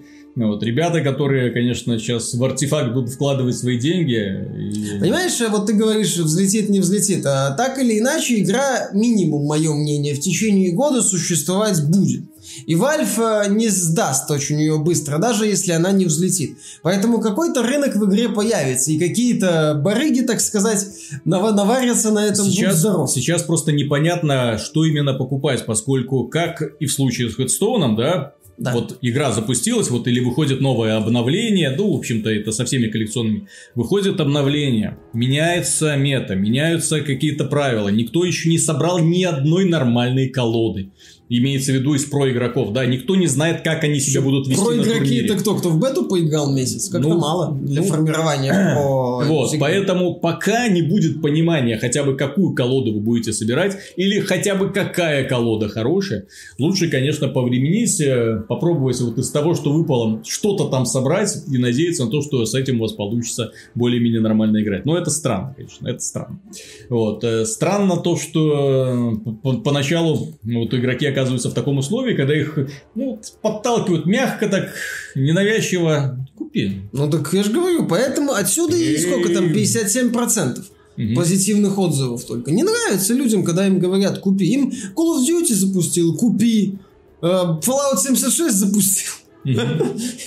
[0.46, 4.14] вот ребята, которые, конечно, сейчас в артефакт будут вкладывать свои деньги.
[4.14, 7.26] и- Понимаешь, вот ты говоришь, взлетит, не взлетит.
[7.26, 12.22] А так или иначе, игра, минимум, мое мнение, в течение года существовать будет.
[12.66, 16.56] И Valve э, не сдаст очень ее быстро, даже если она не взлетит.
[16.82, 20.86] Поэтому какой-то рынок в игре появится, и какие-то барыги, так сказать,
[21.24, 23.10] нав- наварятся на этом Сейчас, здоров.
[23.10, 28.72] сейчас просто непонятно, что именно покупать, поскольку, как и в случае с Хедстоуном, да, Да.
[28.72, 33.46] вот игра запустилась, вот или выходит новое обновление, ну, в общем-то, это со всеми коллекционными,
[33.76, 40.90] выходит обновление, меняется мета, меняются какие-то правила, никто еще не собрал ни одной нормальной колоды.
[41.30, 44.62] Имеется в виду из про игроков, да, никто не знает, как они себя будут вести
[44.64, 45.54] Про игроки это кто?
[45.56, 46.88] Кто в бету поиграл месяц?
[46.88, 49.66] Как-то Ну, мало для ну, формирования про Вот, всегда.
[49.66, 54.70] поэтому пока не будет понимания, хотя бы какую колоду вы будете собирать, или хотя бы
[54.70, 56.24] какая колода хорошая,
[56.58, 62.04] лучше, конечно, повременить, э, попробовать вот из того, что выпало, что-то там собрать и надеяться
[62.06, 64.86] на то, что с этим у вас получится более-менее нормально играть.
[64.86, 66.40] Но это странно, конечно, это странно.
[66.88, 67.22] Вот.
[67.24, 72.58] э, Странно то, что э, по- поначалу вот игроки оказываются в таком условии, когда их
[72.94, 74.72] ну, подталкивают мягко так,
[75.14, 76.26] ненавязчиво.
[76.36, 76.82] Купи.
[76.92, 79.64] Ну так я же говорю, поэтому отсюда и сколько там, Эй.
[79.64, 80.64] 57%.
[80.96, 81.14] Мгм.
[81.14, 82.50] позитивных отзывов только.
[82.50, 84.46] Не нравится людям, когда им говорят, купи.
[84.46, 86.78] Им Call of Duty запустил, купи.
[87.22, 87.26] Э,
[87.62, 89.12] Fallout 76 запустил.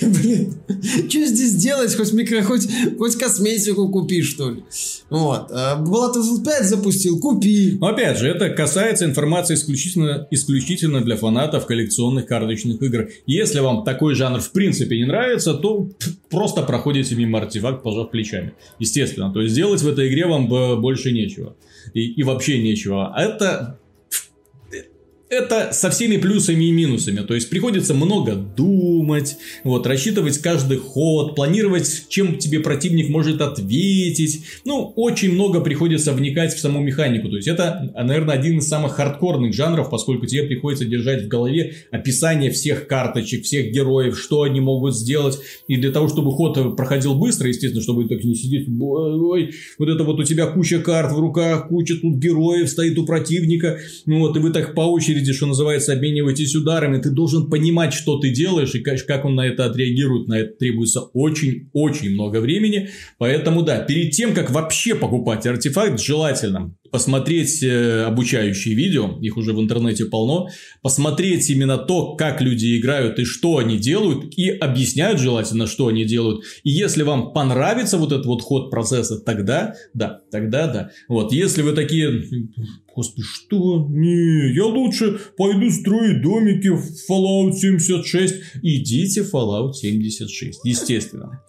[0.02, 0.54] Блин,
[1.10, 1.96] что здесь делать?
[1.96, 2.68] Хоть микро, хоть,
[2.98, 4.64] хоть косметику купи, что ли.
[5.10, 5.52] Вот.
[5.52, 7.78] А Battlefield 5 запустил, купи.
[7.80, 13.10] Но опять же, это касается информации исключительно, исключительно для фанатов коллекционных карточных игр.
[13.26, 15.90] Если вам такой жанр в принципе не нравится, то
[16.30, 18.54] просто проходите мимо артефакт, пожав плечами.
[18.80, 19.32] Естественно.
[19.32, 21.56] То есть делать в этой игре вам больше нечего.
[21.94, 23.14] И, и вообще нечего.
[23.18, 23.80] Это
[25.32, 27.22] это со всеми плюсами и минусами.
[27.22, 34.44] То есть приходится много думать, вот, рассчитывать каждый ход, планировать, чем тебе противник может ответить.
[34.66, 37.30] Ну, очень много приходится вникать в саму механику.
[37.30, 41.76] То есть это, наверное, один из самых хардкорных жанров, поскольку тебе приходится держать в голове
[41.92, 45.40] описание всех карточек, всех героев, что они могут сделать.
[45.70, 50.04] И для того, чтобы ход проходил быстро, естественно, чтобы так не сидеть, ой, вот это
[50.04, 54.36] вот у тебя куча карт в руках, куча тут героев стоит у противника, ну вот,
[54.36, 58.32] и вы так по очереди очереди, что называется, обмениваетесь ударами, ты должен понимать, что ты
[58.32, 60.28] делаешь и как он на это отреагирует.
[60.28, 62.90] На это требуется очень-очень много времени.
[63.18, 69.54] Поэтому, да, перед тем, как вообще покупать артефакт, желательно посмотреть э, обучающие видео, их уже
[69.54, 70.50] в интернете полно,
[70.82, 76.06] посмотреть именно то, как люди играют и что они делают, и объясняют желательно, что они
[76.06, 76.44] делают.
[76.64, 80.92] И если вам понравится вот этот вот ход процесса, тогда, да, тогда да.
[81.08, 82.24] Вот, если вы такие,
[82.94, 83.88] господи, что?
[83.90, 88.36] Не, я лучше пойду строить домики в Fallout 76.
[88.62, 91.42] Идите в Fallout 76, естественно.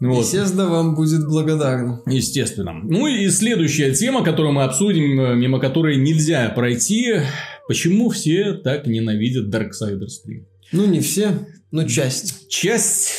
[0.00, 0.24] Вот.
[0.24, 2.00] Естественно, вам будет благодарен.
[2.06, 2.72] Естественно.
[2.82, 7.20] Ну и следующая тема, которую мы обсудим, э, мимо которой нельзя пройти.
[7.68, 10.46] Почему все так ненавидят Darksiders 3?
[10.72, 12.48] Ну, не все, но часть.
[12.48, 13.10] Часть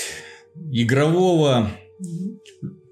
[0.72, 1.72] игрового,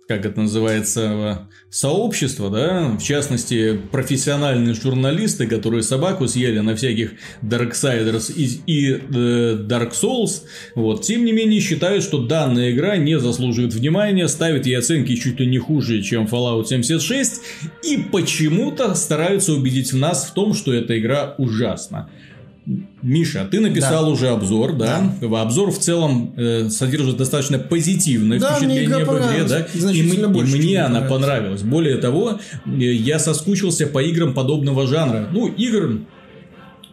[0.10, 7.12] как это называется, сообщества, да, в частности, профессиональные журналисты, которые собаку съели на всяких
[7.44, 9.00] Darksiders и, и э,
[9.70, 10.42] Dark Souls,
[10.74, 15.40] вот, тем не менее считают, что данная игра не заслуживает внимания, ставят ей оценки чуть
[15.40, 17.42] ли не хуже, чем Fallout 76,
[17.84, 22.10] и почему-то стараются убедить нас в том, что эта игра ужасна.
[23.02, 24.12] Миша, ты написал Да.
[24.12, 25.02] уже обзор, да?
[25.22, 29.68] Обзор в целом э, содержит достаточно позитивное Да, впечатление об игре, да?
[29.74, 31.20] И, Значительно м- и больше, мне мне она понравилась.
[31.30, 31.62] понравилась.
[31.64, 35.28] Более того, э, я соскучился по играм подобного жанра.
[35.32, 36.02] Ну, игр,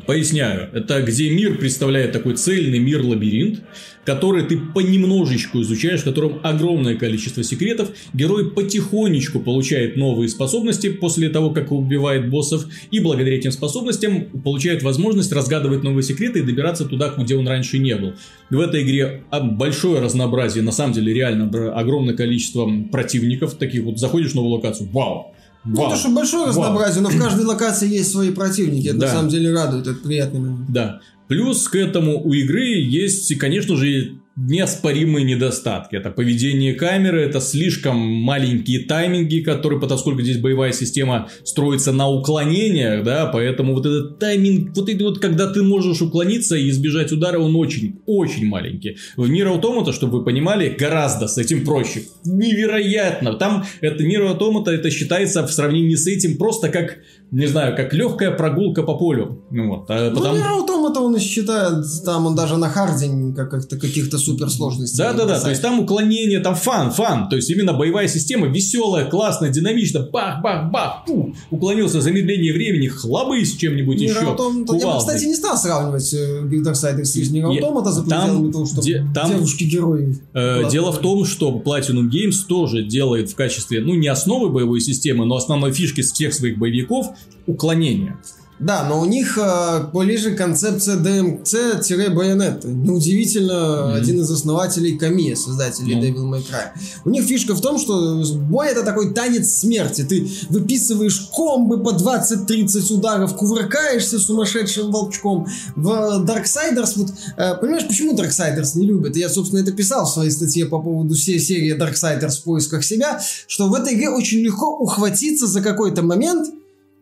[0.07, 3.63] поясняю, это где мир представляет такой цельный мир-лабиринт,
[4.05, 7.91] который ты понемножечку изучаешь, в котором огромное количество секретов.
[8.15, 14.85] Герой потихонечку получает новые способности после того, как убивает боссов, и благодаря этим способностям получает
[14.85, 18.15] возможность разгадывать новые секреты и добираться туда, где он раньше не был.
[18.49, 24.33] В этой игре большое разнообразие, на самом деле реально огромное количество противников, таких вот заходишь
[24.33, 25.35] в новую локацию, вау,
[25.67, 26.51] Ну, вау, то, что большое вау.
[26.51, 28.89] разнообразие, но в каждой локации есть свои противники.
[28.89, 29.07] Это Да.
[29.07, 30.71] на самом деле радует, это приятный момент.
[30.71, 31.01] Да.
[31.29, 35.97] Плюс к этому у игры есть, конечно же, неоспоримые недостатки.
[35.97, 43.03] Это поведение камеры, это слишком маленькие тайминги, которые, поскольку здесь боевая система строится на уклонениях,
[43.03, 47.39] да, поэтому вот этот тайминг, вот это вот, когда ты можешь уклониться и избежать удара,
[47.39, 48.99] он очень, очень маленький.
[49.17, 52.03] В Мир Автомата, чтобы вы понимали, гораздо с этим проще.
[52.25, 53.35] Невероятно.
[53.35, 56.99] Там это Мир Автомата, это считается в сравнении с этим просто как,
[57.31, 59.45] не знаю, как легкая прогулка по полю.
[59.51, 60.47] Ну вот, а Ну, потому- Nier
[60.87, 64.99] Automata он и считает, там он даже на харде как- как-то каких-то суперсложностей.
[64.99, 65.41] Да, да, да.
[65.41, 67.29] То есть там уклонение, там фан, фан.
[67.29, 70.09] То есть именно боевая система веселая, классная, динамичная.
[70.11, 71.05] Бах, бах, бах.
[71.07, 71.35] Фу.
[71.51, 74.21] Уклонился замедление времени, хлобысь чем-нибудь Nier еще.
[74.21, 79.07] Я бы, кстати, не стал сравнивать Darksiders с Nier Automata за пределами того, что де-
[79.15, 80.19] там- девушки-герои.
[80.35, 80.69] Э.
[80.71, 85.25] Дело в том, что Platinum Games тоже делает в качестве, ну, не основы боевой системы,
[85.27, 87.07] но основной фишки с всех своих боевиков
[87.47, 88.17] уклонение.
[88.59, 92.69] Да, но у них э, ближе концепция DMC-байонета.
[92.69, 96.03] Неудивительно, один из основателей Камия, создателей Ну.
[96.03, 96.69] Devil May Cry.
[97.05, 100.05] У них фишка в том, что бой это такой танец смерти.
[100.05, 105.47] Ты выписываешь комбы по 20-30 ударов, кувыркаешься сумасшедшим волчком.
[105.75, 109.17] В Darksiders, вот, э, понимаешь, почему Darksiders не любят?
[109.17, 113.21] Я, собственно, это писал в своей статье по поводу всей серии Darksiders в поисках себя,
[113.47, 116.49] что в этой игре очень легко ухватиться за какой-то момент,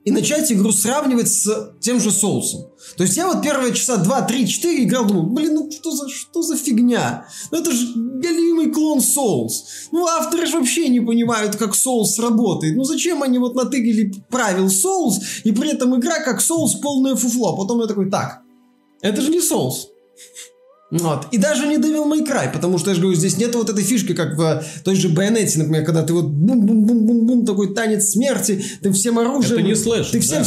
[0.05, 2.67] и начать игру сравнивать с тем же соусом.
[2.97, 6.09] То есть я вот первые часа 2, 3, 4 играл, думал, блин, ну что за,
[6.09, 7.27] что за фигня?
[7.51, 9.53] Ну это же голимый клон Souls.
[9.93, 12.77] Ну авторы же вообще не понимают, как Souls работает.
[12.77, 17.57] Ну зачем они вот натыгали правил Souls, и при этом игра как Souls полное фуфло.
[17.57, 18.43] Потом я такой, так,
[19.01, 19.89] это же не Souls.
[20.91, 21.27] Вот.
[21.33, 23.83] И даже не Devil May Cry, потому что, я же говорю, здесь нет вот этой
[23.83, 28.93] фишки, как в той же Байонете, например, когда ты вот бум-бум-бум-бум-бум, такой танец смерти, ты
[28.93, 29.61] всем оружием...
[29.61, 30.45] Это не слэш, Ты всем, да.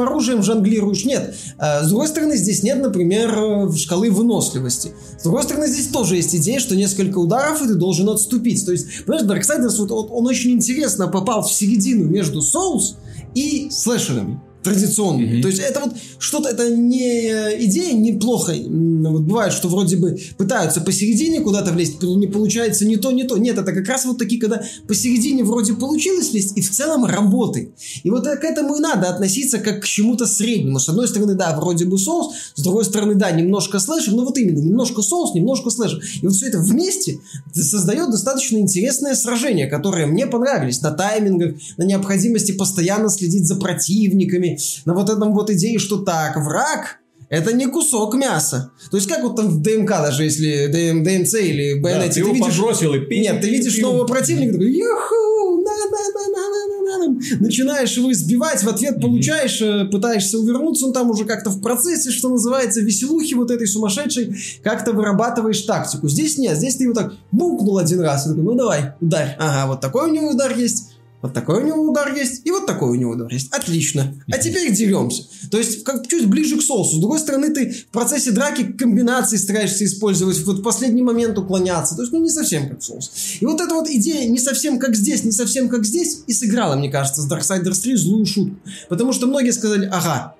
[0.00, 1.04] оружием жонглируешь.
[1.04, 1.34] Нет.
[1.58, 4.92] А, С другой стороны, здесь нет, например, э, шкалы выносливости.
[5.18, 8.64] С другой стороны, здесь тоже есть идея, что несколько ударов, и ты должен отступить.
[8.64, 12.96] То есть, понимаешь, Darksiders, вот, вот он очень интересно попал в середину между Souls
[13.34, 15.34] и слэшерами традиционными.
[15.34, 15.42] Мгм.
[15.42, 18.52] То есть это вот что-то, это не э, идея неплохо.
[18.52, 23.36] Вот бывает, что вроде бы пытаются посередине куда-то влезть, не получается ни то, ни то.
[23.36, 27.70] Нет, это как раз вот такие, когда посередине вроде получилось влезть, и в целом работает.
[28.02, 30.78] И вот к этому и надо относиться как к чему-то среднему.
[30.78, 34.38] С одной стороны, да, вроде бы соус, с другой стороны, да, немножко слэшер, но вот
[34.38, 36.00] именно, немножко соус, немножко слэшер.
[36.22, 37.20] И вот все это вместе
[37.52, 44.53] создает достаточно интересное сражение, которое мне понравились на таймингах, на необходимости постоянно следить за противниками,
[44.84, 46.98] на вот этом вот идее, что так, враг
[47.30, 48.70] это не кусок мяса.
[48.90, 52.20] То есть, как вот там в DMC, даже если ДМ, DMC или Да, Bayonetta, ты
[52.20, 56.28] его подбросил и пи- Нет, ты видишь пи- нового противника, такой, юху, на на на
[56.28, 61.10] на на на пьяным, начинаешь его избивать, в ответ получаешь, э, пытаешься увернуться, он там
[61.10, 66.08] уже как-то в процессе, что называется, веселухи вот этой сумасшедшей, как-то вырабатываешь тактику.
[66.08, 69.36] Здесь нет, здесь ты его так букнул один раз, и такой, ну давай, ударь.
[69.38, 70.93] Ага, вот такой у него удар есть,
[71.24, 73.50] вот такой у него удар есть, и вот такой у него удар есть.
[73.50, 74.14] Отлично.
[74.30, 75.22] А теперь деремся.
[75.50, 76.98] То есть, как чуть ближе к соусу.
[76.98, 81.96] С другой стороны, ты в процессе драки комбинации стараешься использовать, вот в последний момент уклоняться.
[81.96, 83.10] То есть, ну, не совсем как соус.
[83.40, 86.76] И вот эта вот идея не совсем как здесь, не совсем как здесь, и сыграла,
[86.76, 88.56] мне кажется, с Darksiders 3 злую шутку.
[88.90, 90.36] Потому что многие сказали, ага,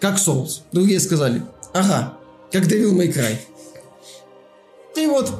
[0.00, 0.64] как соус.
[0.72, 2.18] Другие сказали, ага,
[2.50, 3.36] как Devil May Cry.
[4.96, 5.32] И вот,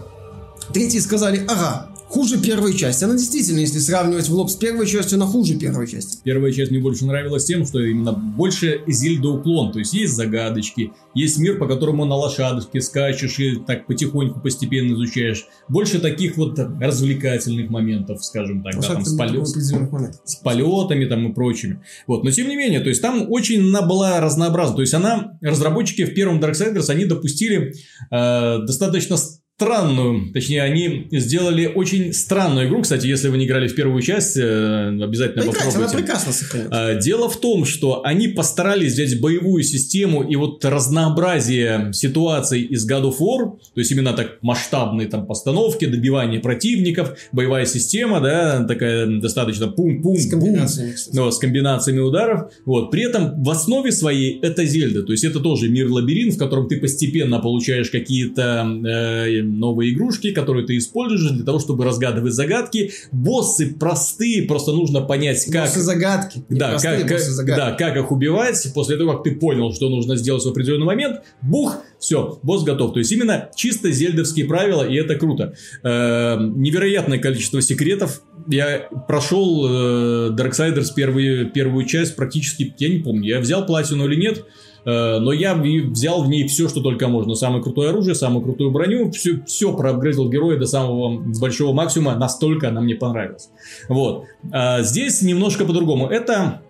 [0.73, 3.03] третьи сказали, ага, хуже первой части.
[3.03, 6.19] Она действительно, если сравнивать в лоб с первой частью, она хуже первой части.
[6.23, 9.73] Первая часть мне больше нравилась тем, что именно больше Зельда уклон.
[9.73, 14.95] То есть есть загадочки, есть мир, по которому на лошадке скачешь и так потихоньку, постепенно
[14.95, 15.47] изучаешь.
[15.69, 21.35] Больше таких вот развлекательных моментов, скажем так, да, там, с, полет, с полетами там и
[21.35, 21.83] прочими.
[22.07, 22.23] Вот.
[22.23, 24.77] Но тем не менее, то есть там очень она была разнообразна.
[24.77, 27.75] То есть она, разработчики в первом Darksiders, они допустили
[28.13, 29.17] э, достаточно
[29.57, 32.83] странную, точнее, они сделали очень странную игру.
[32.83, 35.79] Кстати, если вы не играли в первую часть, э, обязательно Прекрасно, попробуйте.
[35.79, 36.73] она прекрасно сохранилась.
[36.77, 42.89] А, Дело в том, что они постарались взять боевую систему и вот разнообразие ситуаций из
[42.91, 48.65] God of War, то есть именно так масштабные там постановки, добивание противников, боевая система, да,
[48.65, 51.15] такая достаточно пум-пум, С комбинациями, кстати.
[51.17, 52.51] но с комбинациями ударов.
[52.65, 52.91] Вот.
[52.91, 55.05] При этом в основе своей это Зельда.
[55.05, 60.67] То есть это тоже мир-лабиринт, в котором ты постепенно получаешь какие-то э, новые игрушки, которые
[60.67, 62.93] ты используешь для того, чтобы разгадывать загадки.
[63.13, 65.67] Боссы простые, просто нужно понять, как...
[65.67, 66.45] Боссы загадки.
[66.49, 67.61] Да, простые как, боссы загадки.
[67.61, 68.73] да, как их убивать.
[68.75, 72.93] После того, как ты понял, что нужно сделать в определенный момент, бух, все, босс готов.
[72.93, 75.55] То есть именно чисто зельдовские правила, и это круто.
[75.83, 78.23] Э, невероятное количество секретов.
[78.49, 84.17] Я прошел э, Darksiders первую, первую часть практически, я не помню, я взял платину или
[84.17, 84.45] нет,
[84.85, 87.35] но я взял в ней все, что только можно.
[87.35, 92.69] Самое крутое оружие, самую крутую броню, все, все проапгрейдил героя до самого большого максимума, настолько
[92.69, 93.51] она мне понравилась.
[93.89, 94.25] Вот.
[94.53, 96.07] А здесь немножко по-другому.
[96.07, 96.63] Это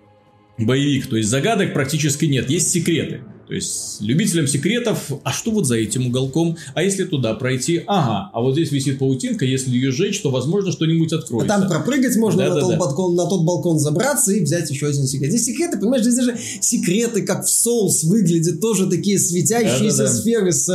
[0.59, 3.23] боевик, то есть загадок практически нет, есть секреты.
[3.47, 6.57] То есть любителям секретов, а что вот за этим уголком?
[6.75, 7.83] А если туда пройти?
[7.87, 11.49] Ага, а вот здесь висит паутинка, если ее сжечь, то возможно что-нибудь А откроется.
[11.49, 12.67] там пропрыгать можно на, Да-да-да.
[12.69, 15.31] тот балкон, на тот балкон забраться и взять еще один секрет.
[15.31, 20.15] Здесь секреты, понимаешь, здесь даже секреты, как в Souls выглядят, тоже такие светящиеся Да-да-да.
[20.15, 20.69] сферы с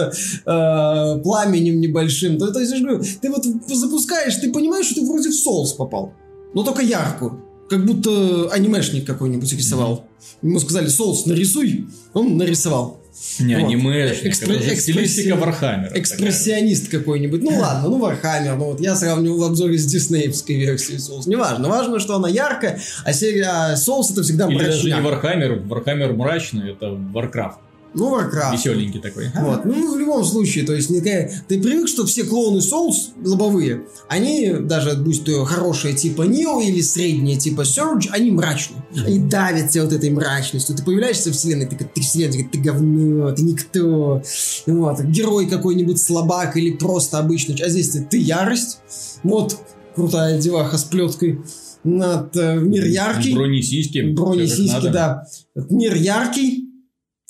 [0.45, 2.37] э, пламенем небольшим.
[2.37, 5.33] То, то есть, я же говорю, ты вот запускаешь, ты понимаешь, что ты вроде в
[5.33, 6.13] Souls попал,
[6.53, 7.43] но только яркую.
[7.69, 10.05] Как будто анимешник какой-нибудь рисовал.
[10.41, 12.99] Ему сказали, Souls нарисуй, он нарисовал.
[13.39, 13.65] Не Вот.
[13.65, 15.91] анимешник, Экспре- это же стилистика Warhammer а.
[15.93, 17.43] Экспрессионист какой-нибудь.
[17.43, 18.55] Ну ладно, ну Warhammer.
[18.55, 21.23] Ну вот я сравнивал в обзоре с диснеевской версией Souls.
[21.27, 21.67] Неважно.
[21.67, 24.59] Важно, что она яркая, а серия а Souls это всегда такая.
[24.59, 25.11] Или даже не мрачняк.
[25.11, 27.59] Warhammer, Warhammer мрачный, это Warcraft.
[27.93, 28.53] Ну, Warcraft.
[28.53, 29.31] Веселенький такой.
[29.35, 29.65] Вот.
[29.65, 34.95] Ну, в любом случае, то есть, ты привык, что все клоны Souls любые, они, даже
[34.95, 38.83] будь то хорошие типа Nioh или средние типа Surge, они мрачные.
[39.05, 40.75] Они давят тебя вот этой мрачностью.
[40.75, 44.21] Ты появляешься в вселенной, ты, ты вселенная, ты, говно, ты никто.
[44.67, 45.01] Вот.
[45.01, 47.55] Герой какой-нибудь слабак или просто обычный.
[47.63, 48.79] А здесь ты, ты ярость.
[49.23, 49.57] Вот
[49.95, 51.41] крутая деваха с плеткой.
[51.83, 53.33] Над, э, мир яркий.
[53.33, 54.01] Брони сиськи.
[54.13, 54.91] Брони всё как сиськи, надо.
[54.91, 55.27] да.
[55.69, 56.68] Мир яркий,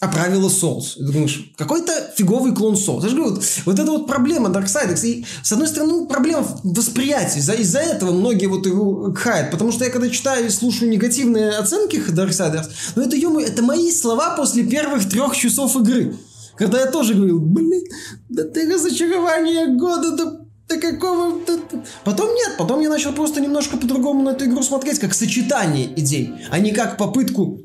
[0.02, 0.94] а правила Souls.
[0.96, 3.04] И ты думаешь, какой-то фиговый клон Souls.
[3.04, 5.06] Я же говорю, вот, вот это вот проблема Darksiders.
[5.06, 7.40] И, с одной стороны, проблема в восприятии.
[7.42, 9.52] За- Из-за этого многие вот его кхают.
[9.52, 13.92] Потому что я когда читаю и слушаю негативные оценки Darksiders, ну это, ё это мои
[13.92, 16.16] слова после первых трех часов игры.
[16.56, 17.84] Когда я тоже говорил, блин,
[18.30, 20.40] да ты разочарование года, да
[20.70, 21.42] да какого...
[21.46, 21.84] да- да».
[22.06, 26.32] Потом нет, потом я начал просто немножко по-другому на эту игру смотреть, как сочетание идей,
[26.52, 27.60] а не как попытку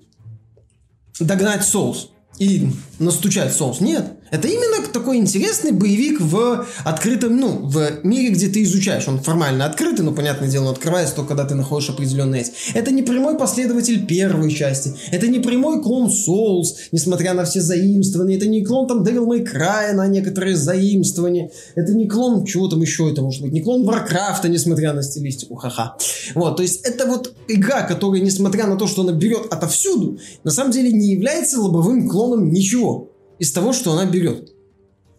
[1.20, 3.80] догнать соус и настучать соус.
[3.80, 4.12] Нет.
[4.34, 9.06] Это именно такой интересный боевик в открытом, ну, в мире, где ты изучаешь.
[9.06, 12.50] Он формально открытый, но, понятное дело, он открывается только когда ты находишь определенные эти.
[12.74, 14.92] Это не прямой последователь первой части.
[15.12, 18.36] Это не прямой клон Souls, несмотря на все заимствования.
[18.36, 21.52] Это не клон там Devil May Cry на некоторые заимствования.
[21.76, 23.52] Это не клон, чего там еще это может быть.
[23.52, 25.54] Не клон Warcraft, несмотря на стилистику.
[25.54, 25.96] Ха-ха.
[26.34, 30.50] Вот, то есть это вот игра, которая, несмотря на то, что она берет отовсюду, на
[30.50, 34.50] самом деле не является лобовым клоном ничего из того, что она берет.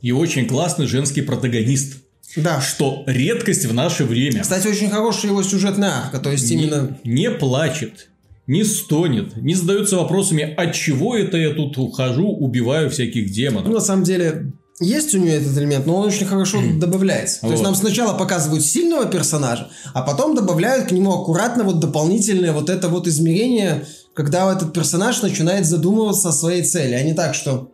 [0.02, 1.98] И очень классный женский протагонист.
[2.36, 2.60] Да.
[2.62, 4.42] Что редкость в наше время.
[4.42, 6.98] Кстати, очень хорошая его сюжетная арка, то есть не, именно...
[7.04, 8.10] не плачет,
[8.48, 13.68] не стонет, не задается вопросами, от чего это я тут ухожу, убиваю всяких демонов.
[13.68, 17.42] Ну, на самом деле, есть у нее этот элемент, но он очень хорошо добавляется.
[17.42, 17.66] То есть Вот.
[17.66, 22.90] нам сначала показывают сильного персонажа, а потом добавляют к нему аккуратно вот дополнительное вот это
[22.90, 27.72] вот измерение, когда этот персонаж начинает задумываться о своей цели, а не так, что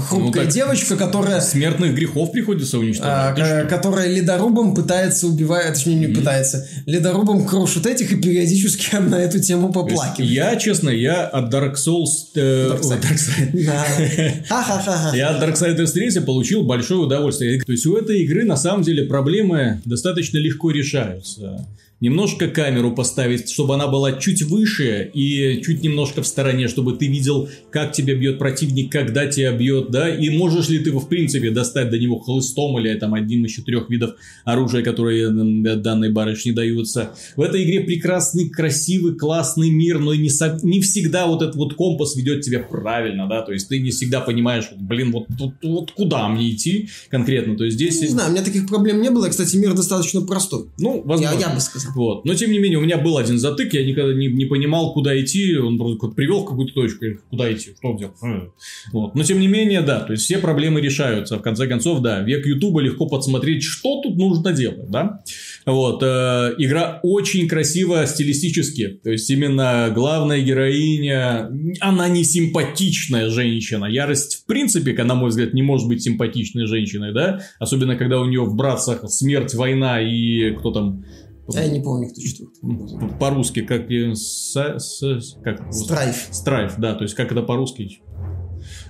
[0.00, 3.36] хрупкая Ну, девочка, которая Смертных грехов приходится а, уничтожать.
[3.36, 3.66] Ко- что?
[3.68, 9.72] которая ледорубом пытается убивать, точнее не пытается, ледорубом крушит этих и периодически на эту тему
[9.72, 10.30] поплакивает.
[10.30, 12.32] Я, честно, я от Dark Souls...
[12.34, 13.02] э, Dark Side.
[13.02, 15.14] Dark Side.
[15.14, 17.60] Я от Darksiders 3 получил большое удовольствие.
[17.62, 21.66] То есть у этой игры на самом деле проблемы достаточно легко решаются.
[22.00, 27.06] Немножко камеру поставить, чтобы она была чуть выше и чуть немножко в стороне, чтобы ты
[27.06, 31.08] видел, как тебя бьет противник, когда тебя бьет, да, и можешь ли ты его в
[31.08, 35.30] принципе достать до него хлыстом или там одним из четырех видов оружия, которые
[35.76, 37.12] данной барышне даются.
[37.36, 41.74] В этой игре прекрасный, красивый, классный мир, но не, со- не всегда вот этот вот
[41.74, 45.52] компас ведет тебя правильно, да, то есть ты не всегда понимаешь, вот, блин, вот, вот,
[45.62, 48.00] вот куда мне идти конкретно, то есть здесь...
[48.00, 49.28] Не знаю, у меня таких проблем не было.
[49.28, 50.66] Кстати, мир достаточно простой.
[50.78, 51.38] Ну, Я, возможно.
[51.40, 51.83] я бы сказал.
[51.94, 52.24] Вот.
[52.24, 55.18] Но тем не менее, у меня был один затык, я никогда не, не понимал, куда
[55.20, 55.56] идти.
[55.56, 58.16] Он просто привел в какую-то точку, куда идти, что делать.
[58.22, 58.48] Э.
[58.92, 59.14] Вот.
[59.14, 61.38] Но тем не менее, да, то есть все проблемы решаются.
[61.38, 65.20] В конце концов, да, век Ютуба легко подсмотреть, что тут нужно делать, да.
[65.66, 66.02] Вот.
[66.02, 69.00] э, игра очень красиво стилистически.
[69.02, 73.86] То есть именно главная героиня, она не симпатичная женщина.
[73.86, 77.40] Ярость, в принципе, на мой взгляд, не может быть симпатичной женщиной, да.
[77.58, 81.04] Особенно, когда у нее в братцах смерть, война и кто там
[81.52, 83.18] Я не помню, кто четвертый.
[83.18, 86.28] по-русски, как со- с- как Страйф.
[86.30, 88.00] Страйф, да, то есть как это по-русски.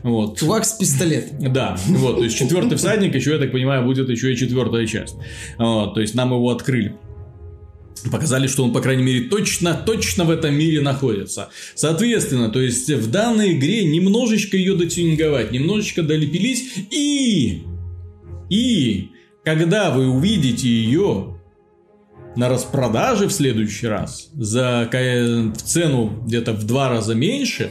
[0.05, 0.39] Вот.
[0.39, 1.53] Чувак с пистолетом.
[1.53, 5.17] Да, вот, то есть четвертый всадник, еще, я так понимаю, будет еще и четвертая часть.
[5.59, 6.95] Вот, то есть нам его открыли.
[8.13, 11.49] Показали, что он, по крайней мере, точно, точно в этом мире находится.
[11.75, 17.63] Соответственно, то есть в данной игре немножечко ее дотюнинговать, немножечко долепилить и...
[18.51, 19.09] И
[19.43, 21.34] когда вы увидите ее
[22.37, 27.71] на распродаже в следующий раз за в цену где-то в два раза меньше,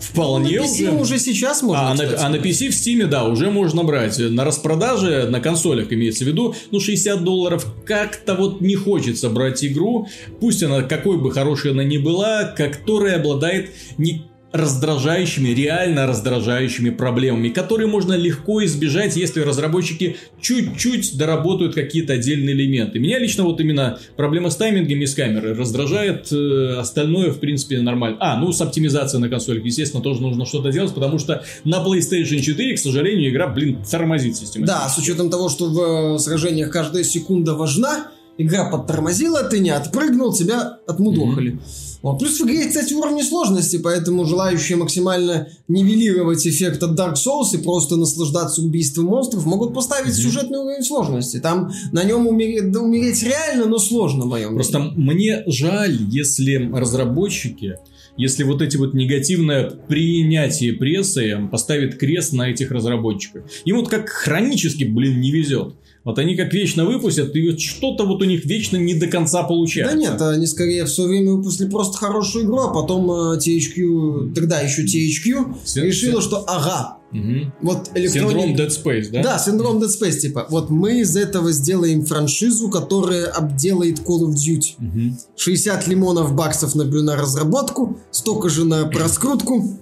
[0.00, 1.90] вполне На PC уже сейчас можно.
[1.90, 2.36] а, на, а на.
[2.36, 4.18] PC в Steam, да, уже можно брать.
[4.18, 9.64] На распродаже, на консолях имеется в виду, ну, 60 долларов как-то вот не хочется брать
[9.64, 10.08] игру,
[10.40, 17.48] пусть она какой бы хорошей она ни была, которая обладает не раздражающими, реально раздражающими проблемами,
[17.48, 22.98] которые можно легко избежать, если разработчики чуть-чуть доработают какие-то отдельные элементы.
[22.98, 27.80] Меня лично вот именно проблема с таймингами и с камерой раздражает, э, остальное в принципе
[27.80, 28.18] нормально.
[28.20, 32.40] А, ну с оптимизацией на консолях, естественно, тоже нужно что-то делать, потому что на PlayStation
[32.40, 34.66] 4, к сожалению, игра, блин, тормозит систему.
[34.66, 39.70] Да, с учетом того, что в э, сражениях каждая секунда важна, игра подтормозила, ты не
[39.70, 41.58] отпрыгнул, тебя отмудохали.
[42.02, 42.18] Вот.
[42.18, 47.62] Плюс в игре, кстати, уровни сложности, поэтому желающие максимально нивелировать эффект от Dark Souls и
[47.62, 51.38] просто наслаждаться убийством монстров могут поставить сюжетный уровень сложности.
[51.38, 56.70] Там на нем умереть, да, умереть реально, но сложно, в моем Просто мне жаль, если
[56.72, 57.76] разработчики,
[58.16, 63.44] если вот эти вот негативное принятие прессы поставит крест на этих разработчиках.
[63.64, 65.74] Им вот как хронически, блин, не везет.
[66.04, 69.42] Вот они как вечно выпустят, и вот что-то вот у них вечно не до конца
[69.42, 69.96] Да получается.
[69.96, 74.60] нет, они скорее в свое время выпустили просто хорошую игру, а потом э, THQ, тогда
[74.60, 77.52] еще THQ, Син- решила, син- что ага, Мгм.
[77.62, 78.56] вот Синдром Electronic...
[78.56, 79.22] Dead Space, да?
[79.22, 80.46] Да, синдром Dead Space, типа.
[80.50, 84.72] Вот мы из этого сделаем франшизу, которая обделает Call of Duty.
[84.78, 85.18] Мгм.
[85.36, 89.78] 60 лимонов баксов на, на разработку, столько же на раскрутку.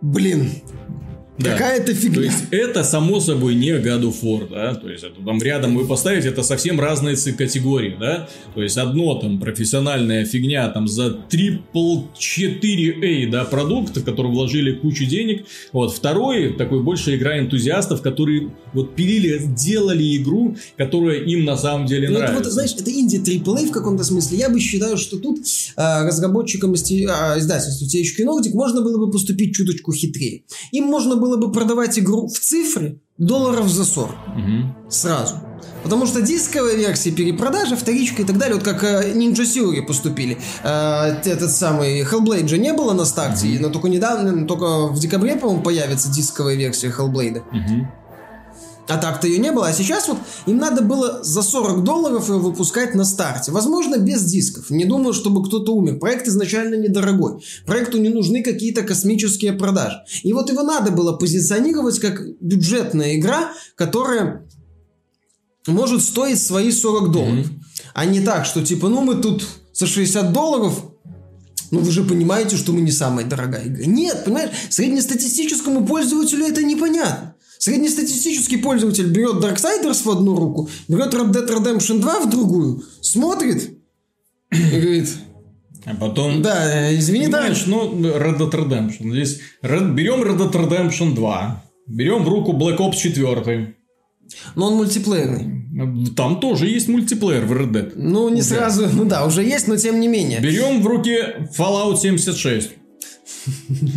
[0.00, 0.48] Блин,
[1.42, 1.52] Да.
[1.52, 2.22] какая-то То фигня.
[2.24, 5.86] есть это само собой не God of War, да, то есть это там рядом вы
[5.86, 12.02] поставите, это совсем разные категории, да, то есть одно там профессиональная фигня там за трипл
[12.18, 18.52] 4A, да, продукт, в который вложили кучу денег, вот, второй такой больше игра энтузиастов, которые
[18.72, 22.44] вот пилили, делали игру, которая им на самом деле Ну, это нравится.
[22.44, 24.38] вот, знаешь, это инди AAA в каком-то смысле.
[24.38, 25.38] Я бы считаю, что тут
[25.76, 30.42] э, разработчикам из те- а, издательства THQ Nordic можно было бы поступить чуточку хитрее.
[30.72, 34.10] Им можно было бы продавать игру в цифры долларов за 40.
[34.36, 34.76] Мгм.
[34.88, 35.36] Сразу.
[35.82, 40.38] Потому что дисковая версия, перепродажа, вторичка и так далее, вот как э, Ninja Theory поступили.
[40.62, 45.36] Э, этот самый Hellblade же не было на старте, но только недавно, только в декабре,
[45.36, 47.42] по-моему, появится дисковая версия Hellblade.
[47.50, 47.90] Мгм.
[48.88, 49.68] А так-то ее не было.
[49.68, 53.52] А сейчас вот им надо было за 40 долларов ее выпускать на старте.
[53.52, 54.70] Возможно, без дисков.
[54.70, 55.98] Не думаю, чтобы кто-то умер.
[55.98, 57.44] Проект изначально недорогой.
[57.64, 59.98] Проекту не нужны какие-то космические продажи.
[60.24, 64.46] И вот его надо было позиционировать как бюджетная игра, которая
[65.66, 67.46] может стоить свои 40 долларов.
[67.94, 70.84] А не так, что типа, ну мы тут за 60 долларов
[71.70, 73.86] ну вы же понимаете, что мы не самая дорогая игра.
[73.86, 77.31] Нет, понимаешь, среднестатистическому пользователю это непонятно.
[77.62, 83.78] Среднестатистический пользователь берет Darksiders в одну руку, берет Red Dead Redemption 2 в другую, смотрит
[84.50, 85.08] и говорит,
[85.84, 86.42] А потом...
[86.42, 89.12] да, извини, да, ну, Red Dead Redemption.
[89.12, 91.64] Здесь Red- берем Red Dead Redemption 2.
[91.86, 93.76] Берем в руку Black Ops 4.
[94.56, 96.08] но он мультиплеерный.
[96.16, 97.92] Там тоже есть мультиплеер в Red Dead.
[97.94, 100.40] Ну, не сразу, ну да, уже есть, но тем не менее.
[100.40, 101.16] Берем в руки
[101.56, 102.70] Fallout 76.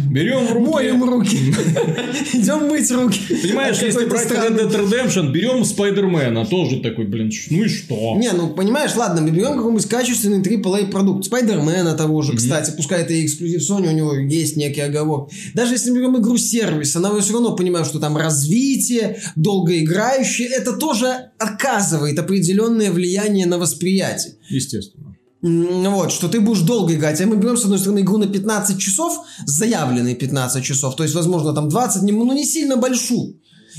[0.10, 0.70] Берем руки...
[0.72, 1.38] Моем руки.
[2.34, 3.20] Идем мыть руки.
[3.42, 8.16] Понимаешь, если брать Red Dead Redemption, берем Спайдермена, тоже такой, блин, ну и что?
[8.18, 11.26] Не, ну понимаешь, ладно, мы берем какой-нибудь качественный AAA продукт.
[11.26, 15.30] Спайдермена того же, кстати, пускай это и эксклюзив Sony, у него есть некий оговор.
[15.54, 20.74] Даже если мы берем игру сервис, она все равно понимает, что там развитие, долгоиграющее, это
[20.74, 24.36] тоже оказывает определенное влияние на восприятие.
[24.50, 25.05] Естественно.
[25.48, 27.22] Вот, что ты будешь долго играть.
[27.22, 31.14] А мы берем, с одной стороны, игру на 15 часов, заявленные 15 часов, то есть,
[31.14, 33.36] возможно, там 20, не- ну, не сильно большую.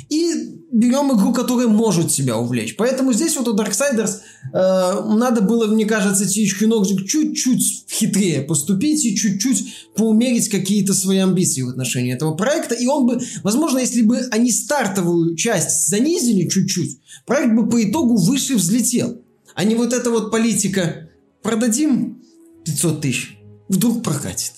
[0.09, 2.77] И берем игру, которая может тебя увлечь.
[2.77, 4.19] Поэтому здесь вот у Darksiders
[4.53, 11.19] э, надо было, мне кажется, THQ Nordic чуть-чуть хитрее поступить и чуть-чуть поумерить какие-то свои
[11.19, 12.77] амбиции в отношении этого проекта.
[12.77, 18.17] И он бы, возможно, если бы они стартовую часть занизили чуть-чуть, проект бы по итогу
[18.17, 19.21] выше взлетел.
[19.55, 21.09] А не вот эта вот политика
[21.47, 22.19] продадим
[22.65, 23.39] 500 тысяч,
[23.69, 24.53] вдруг прокатит.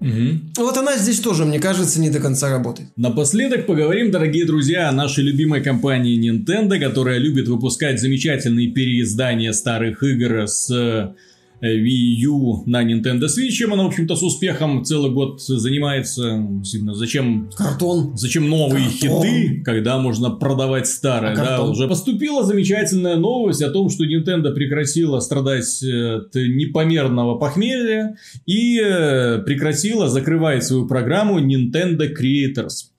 [0.00, 0.52] Мгм.
[0.56, 2.88] Вот она здесь тоже, мне кажется, не до конца работает.
[2.96, 10.02] Напоследок поговорим, дорогие друзья, о нашей любимой компании Nintendo, которая любит выпускать замечательные переиздания старых
[10.02, 11.14] игр с э,
[11.62, 16.38] Wii U на Nintendo Switch, чем она, в общем-то, с успехом целый год занимается.
[16.38, 18.16] Действительно, зачем Картон.
[18.16, 19.22] Зачем новые Картон.
[19.22, 21.32] хиты, когда можно продавать старые?
[21.32, 21.70] А да, картон?
[21.70, 28.80] уже поступила замечательная новость о том, что Nintendo прекратила страдать э, от непомерного похмелья и
[28.80, 32.89] э, прекратила закрывать свою программу Nintendo Creators,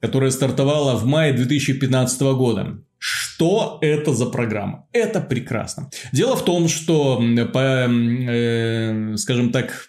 [0.00, 2.78] которая стартовала в мае 2015 года.
[2.98, 4.86] Что это за программа?
[4.92, 5.90] Это прекрасно.
[6.12, 7.22] Дело в том, что
[7.52, 9.88] по, э, скажем так,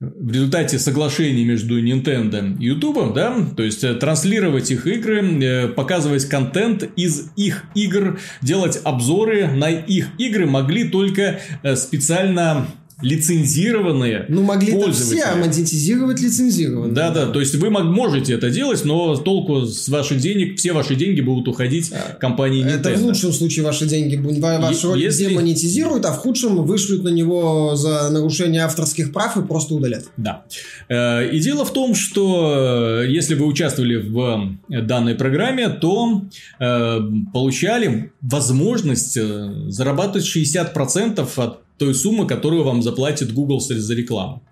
[0.00, 5.68] в результате соглашений между Nintendo и YouTube, да, то есть э, транслировать их игры, э,
[5.68, 12.66] показывать контент из их игр, делать обзоры на их игры могли только э, специально
[13.02, 15.20] лицензированные Ну, могли-то пользователи.
[15.20, 16.94] все монетизировать лицензированно.
[16.94, 20.72] Да, да, то есть вы мог- можете это делать, но толку с ваших денег, все
[20.72, 22.90] ваши деньги будут уходить компании Nintendo.
[22.90, 26.18] Это в лучшем случае ваши деньги будут- ва- ваши Е- ролики если- демонетизируют, а в
[26.18, 30.04] худшем вышлют на него за нарушение авторских прав и просто удалят.
[30.16, 30.44] Да.
[30.88, 36.22] Э, И дело в том, что э, если вы участвовали в э, данной программе, то
[36.60, 36.98] э,
[37.32, 44.42] получали возможность э, зарабатывать 60% от той суммы, которую вам заплатит Google за рекламу.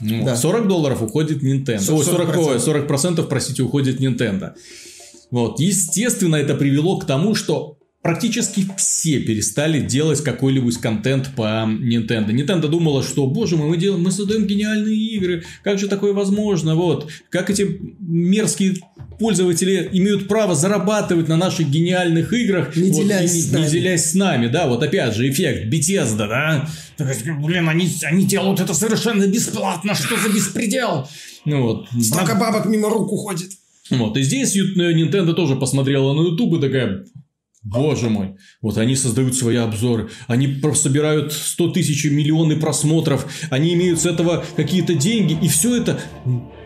[0.00, 0.36] Ну, Да.
[0.36, 1.92] 40 долларов уходит Nintendo.
[1.92, 2.38] Ой, 40, 40%.
[2.38, 4.54] ой, 40%, простите, уходит Nintendo.
[5.30, 5.60] Вот.
[5.60, 12.28] Естественно, это привело к тому, что практически все перестали делать какой-нибудь контент по Nintendo.
[12.28, 16.74] Nintendo думала, что, боже мой, мы, делаем, мы создаем гениальные игры, как же такое возможно,
[16.74, 17.66] вот, как эти
[18.00, 18.74] мерзкие
[19.18, 23.58] пользователи имеют право зарабатывать на наших гениальных играх, Не вот, делясь и не- с не
[23.58, 23.70] нами.
[23.70, 28.74] делясь с нами, да, вот опять же эффект Bethesda, да, блин, они, они делают это
[28.74, 31.08] совершенно бесплатно, что за беспредел?
[31.46, 31.86] Ну вот.
[32.02, 33.50] Столько бабок мимо рук уходит.
[33.88, 37.04] Вот, и здесь э, Nintendo тоже посмотрела на YouTube и такая,
[37.64, 44.00] боже мой, вот они создают свои обзоры, они собирают 100 тысяч миллионы просмотров, они имеют
[44.00, 45.98] с этого какие-то деньги, и все это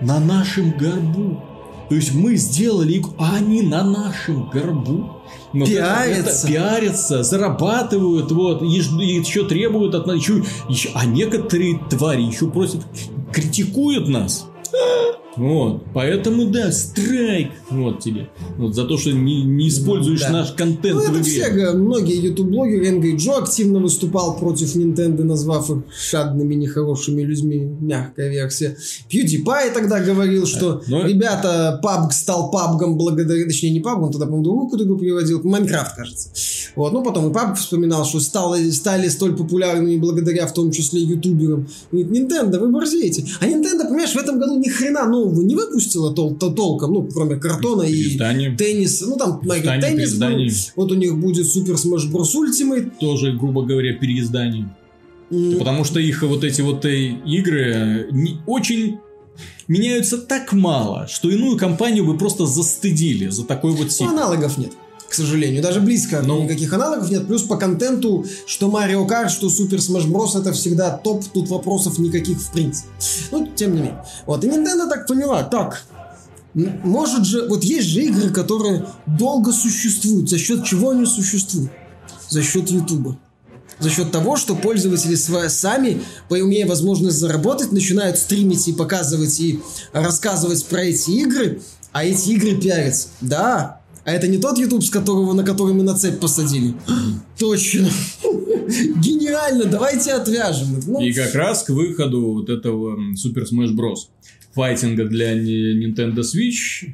[0.01, 1.42] на нашем горбу.
[1.88, 5.22] То есть мы сделали игру, а они на нашем горбу.
[5.55, 6.30] Это- Пиарятся.
[6.30, 12.22] это пиарятся, зарабатывают, вот, и, и еще требуют от нас, еще, еще- а некоторые твари
[12.22, 12.82] еще просят,
[13.32, 14.46] критикуют нас.
[15.39, 20.30] Вот, поэтому да, страйк, вот тебе, вот за то, что не, не используешь Да.
[20.30, 21.22] наш контент Ну, в это игре.
[21.45, 28.30] все, многие ютуб-блогеры, Энгри Джо активно выступал против Nintendo, назвав их шадными, нехорошими людьми, мягкая
[28.30, 28.76] версия.
[29.12, 34.26] PewDiePie тогда говорил, что ну- ребята, PUBG стал PUBG благодаря, точнее не PUBG, он тогда,
[34.26, 36.30] по-моему, другую какую-то игру приводил, Майнкрафт, кажется.
[36.74, 41.01] Вот, ну, потом и PUBG вспоминал, что стало, стали столь популярными благодаря, в том числе,
[41.03, 41.68] ютуберам.
[41.93, 43.24] Говорит, Nintendo, вы борзеете.
[43.41, 47.09] А Nintendo, понимаешь, в этом году ни хрена нового не выпустила тол- то- толком, ну,
[47.12, 48.57] кроме картона и Переиздание.
[48.57, 50.29] теннис, ну там Майкл теннис был,
[50.76, 52.34] вот у них будет Супер Smash Bros.
[52.34, 52.92] Ultimate.
[53.00, 54.68] Тоже, грубо говоря, переиздание.
[55.59, 58.99] Потому что их вот эти вот э, игры э, не- очень
[59.68, 64.09] меняются так мало, что иную компанию бы просто застыдили за такой вот Ну, сиквел.
[64.11, 64.72] аналогов нет,
[65.09, 65.63] к сожалению.
[65.63, 66.43] Даже близко Ну.
[66.45, 67.26] никаких аналогов нет.
[67.26, 70.39] Плюс по контенту, что Mario Kart, что Супер Smash Bros.
[70.39, 72.89] это всегда топ, тут вопросов никаких в принципе.
[73.30, 74.05] Ну, тем не менее.
[74.26, 75.83] Вот, и Nintendo так поняла, так,
[76.55, 80.29] Может же, вот есть же игры, которые долго существуют.
[80.29, 81.71] За счет чего они существуют?
[82.29, 83.17] За счет Ютуба.
[83.79, 89.61] За счет того, что пользователи сва- сами, имея возможность заработать, начинают стримить и показывать и
[89.93, 91.61] рассказывать про эти игры,
[91.93, 93.09] а эти игры пиарятся.
[93.21, 93.78] Да,
[94.09, 96.72] а это не тот YouTube, с которого, на который мы на цепь посадили.
[97.39, 97.89] Точно.
[99.03, 100.80] Гениально, давайте отвяжем.
[100.87, 104.09] Ну, И как раз к выходу вот этого Super Smash Bros.
[104.55, 106.87] файтинга для Nintendo Switch.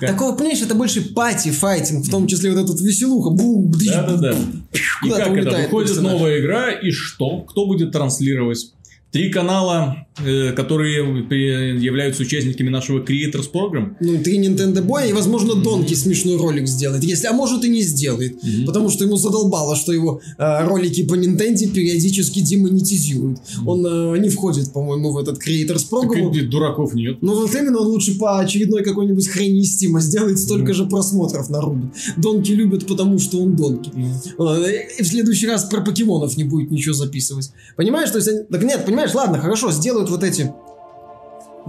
[0.00, 3.28] как- Такого, понимаешь, это больше пати-файтинг, в том числе вот этот веселуха.
[3.30, 4.32] Бум, бдыщ, Да-да-да.
[4.32, 5.56] И Куда-то как это?
[5.58, 6.12] Выходит персонаж.
[6.12, 7.40] новая игра, и что?
[7.42, 8.72] Кто будет транслировать?
[9.12, 13.96] Три канала, которые при- являются участниками нашего Creators Program.
[14.00, 17.02] Ну, три Nintendo Boy, и, возможно, Донки смешной ролик сделает.
[17.04, 18.36] Если, а может и не сделает.
[18.66, 23.38] Потому что ему задолбало, что его э, ролики по Nintendo периодически демонетизируют.
[23.66, 26.32] Он э, не входит, по-моему, в этот Creators Так Program.
[26.36, 27.18] и дураков нет.
[27.20, 29.74] Ну вот именно он лучше по очередной какой-нибудь хрени из
[30.04, 31.90] сделает столько же просмотров нарубит.
[32.16, 33.90] Донки любят, потому что он Донки.
[34.38, 34.62] А,
[34.98, 37.50] И в следующий раз про покемонов не будет ничего записывать.
[37.76, 38.10] Понимаешь?
[38.10, 40.52] То есть, они- так нет, понимаешь, ладно, хорошо, сделают вот эти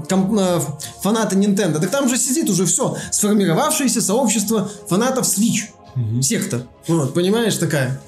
[0.10, 0.60] ком- э,
[1.02, 1.80] фанаты Nintendo.
[1.80, 5.70] Так там же сидит уже все, сформировавшееся сообщество фанатов Switch.
[6.22, 6.68] Секта.
[6.88, 8.02] Вот, понимаешь, такая.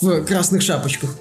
[0.00, 1.14] В красных шапочках.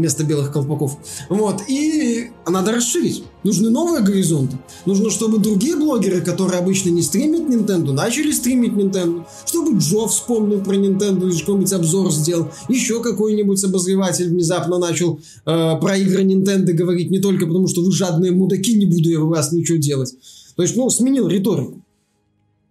[0.00, 0.96] Вместо белых колпаков.
[1.28, 1.60] Вот.
[1.68, 3.22] И надо расширить.
[3.44, 4.56] Нужны новые горизонты.
[4.86, 9.26] Нужно, чтобы другие блогеры, которые обычно не стримят Nintendo, начали стримить Nintendo.
[9.44, 12.48] Чтобы Джо вспомнил про Nintendo и какой-нибудь обзор сделал.
[12.70, 17.92] Еще какой-нибудь обозреватель внезапно начал э, про игры Nintendo говорить не только потому, что вы
[17.92, 20.14] жадные мудаки, не буду я у вас ничего делать.
[20.56, 21.82] То есть, ну, сменил риторику.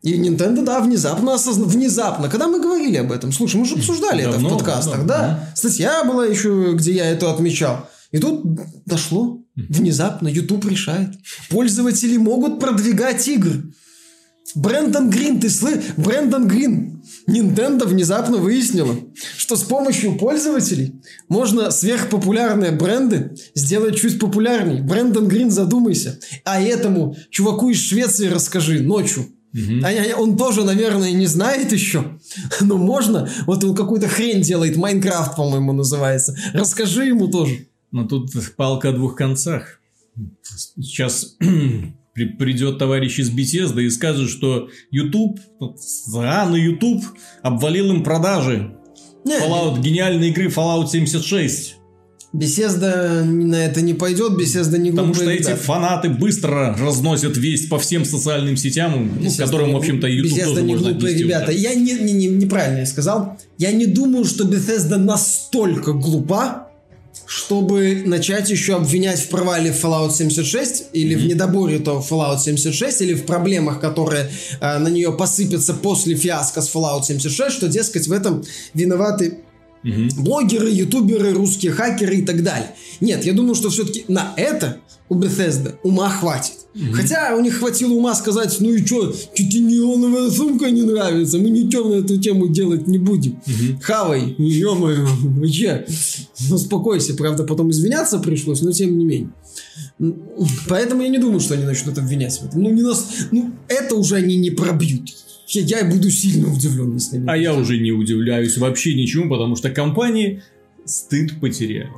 [0.01, 1.67] И Nintendo, да, внезапно осознал.
[1.67, 2.29] Внезапно.
[2.29, 3.31] Когда мы говорили об этом?
[3.31, 5.53] Слушай, мы же обсуждали это Давно, в подкастах, давно, да?
[5.55, 7.89] Статья была еще, где я это отмечал.
[8.11, 8.43] И тут
[8.85, 9.43] дошло.
[9.55, 11.09] Внезапно YouTube решает.
[11.49, 13.73] Пользователи могут продвигать игры.
[14.55, 15.83] Брэндон Грин, ты слышишь?
[15.97, 17.03] Брэндон Грин.
[17.27, 18.95] Nintendo внезапно выяснила,
[19.37, 24.81] что с помощью пользователей можно сверхпопулярные бренды сделать чуть популярней.
[24.81, 26.17] Брэндон Грин, задумайся.
[26.45, 29.27] А этому чуваку из Швеции расскажи ночью.
[29.53, 32.19] Я- он тоже, наверное, не знает еще.
[32.61, 33.29] Но можно.
[33.47, 34.77] Вот он какую-то хрень делает.
[34.77, 36.35] Майнкрафт, по-моему, называется.
[36.53, 37.67] Расскажи ему тоже.
[37.91, 39.79] Но тут палка о двух концах.
[40.75, 41.35] Сейчас
[42.13, 45.39] при- придет товарищ из Bethesda и скажет, что YouTube,
[46.13, 47.03] рано YouTube
[47.41, 48.75] обвалил им продажи.
[49.25, 51.75] Не, Fallout, гениальной игры Fallout 76.
[52.31, 55.63] Беседа на это не пойдет, беседа не Потому что глупые эти ребята.
[55.63, 60.37] фанаты быстро разносят весть по всем социальным сетям, ну, Bethesda которым, не в общем-то, YouTube
[60.37, 61.49] Bethesda тоже не можно глупые ребята.
[61.51, 61.59] уже.
[61.59, 63.37] Я не, не- не- неправильно я сказал.
[63.57, 66.67] Я не думаю, что Bethesda настолько глупа,
[67.25, 73.15] чтобы начать еще обвинять в провале Fallout 76 или в недоборе то Fallout 76 или
[73.15, 74.29] в проблемах, которые
[74.61, 78.43] э, на нее посыпятся после фиаско с Fallout 76, что, дескать, в этом
[78.75, 79.39] виноваты
[79.83, 82.75] блогеры, ютуберы, русские хакеры и так далее.
[82.99, 84.77] Нет, я думаю, что все-таки на это
[85.09, 86.53] у Bethesda ума хватит.
[86.93, 91.49] Хотя у них хватило ума сказать, ну и что, тебе неоновая сумка не нравится, мы
[91.49, 93.41] ничего на эту тему делать не будем.
[93.81, 95.07] Хавай, ё-моё,
[95.49, 95.85] че?
[96.47, 99.31] Ну, успокойся, правда, потом извиняться пришлось, но тем не менее.
[100.67, 102.61] Поэтому я не думаю, что они начнут обвинять в этом.
[102.61, 103.07] Ну, не нас...
[103.31, 105.09] ну это уже они не пробьют.
[105.51, 107.25] Я, буду сильно удивлен, если они...
[107.27, 110.43] А я уже не удивляюсь вообще ничему, потому что компании
[110.85, 111.89] стыд потеряли.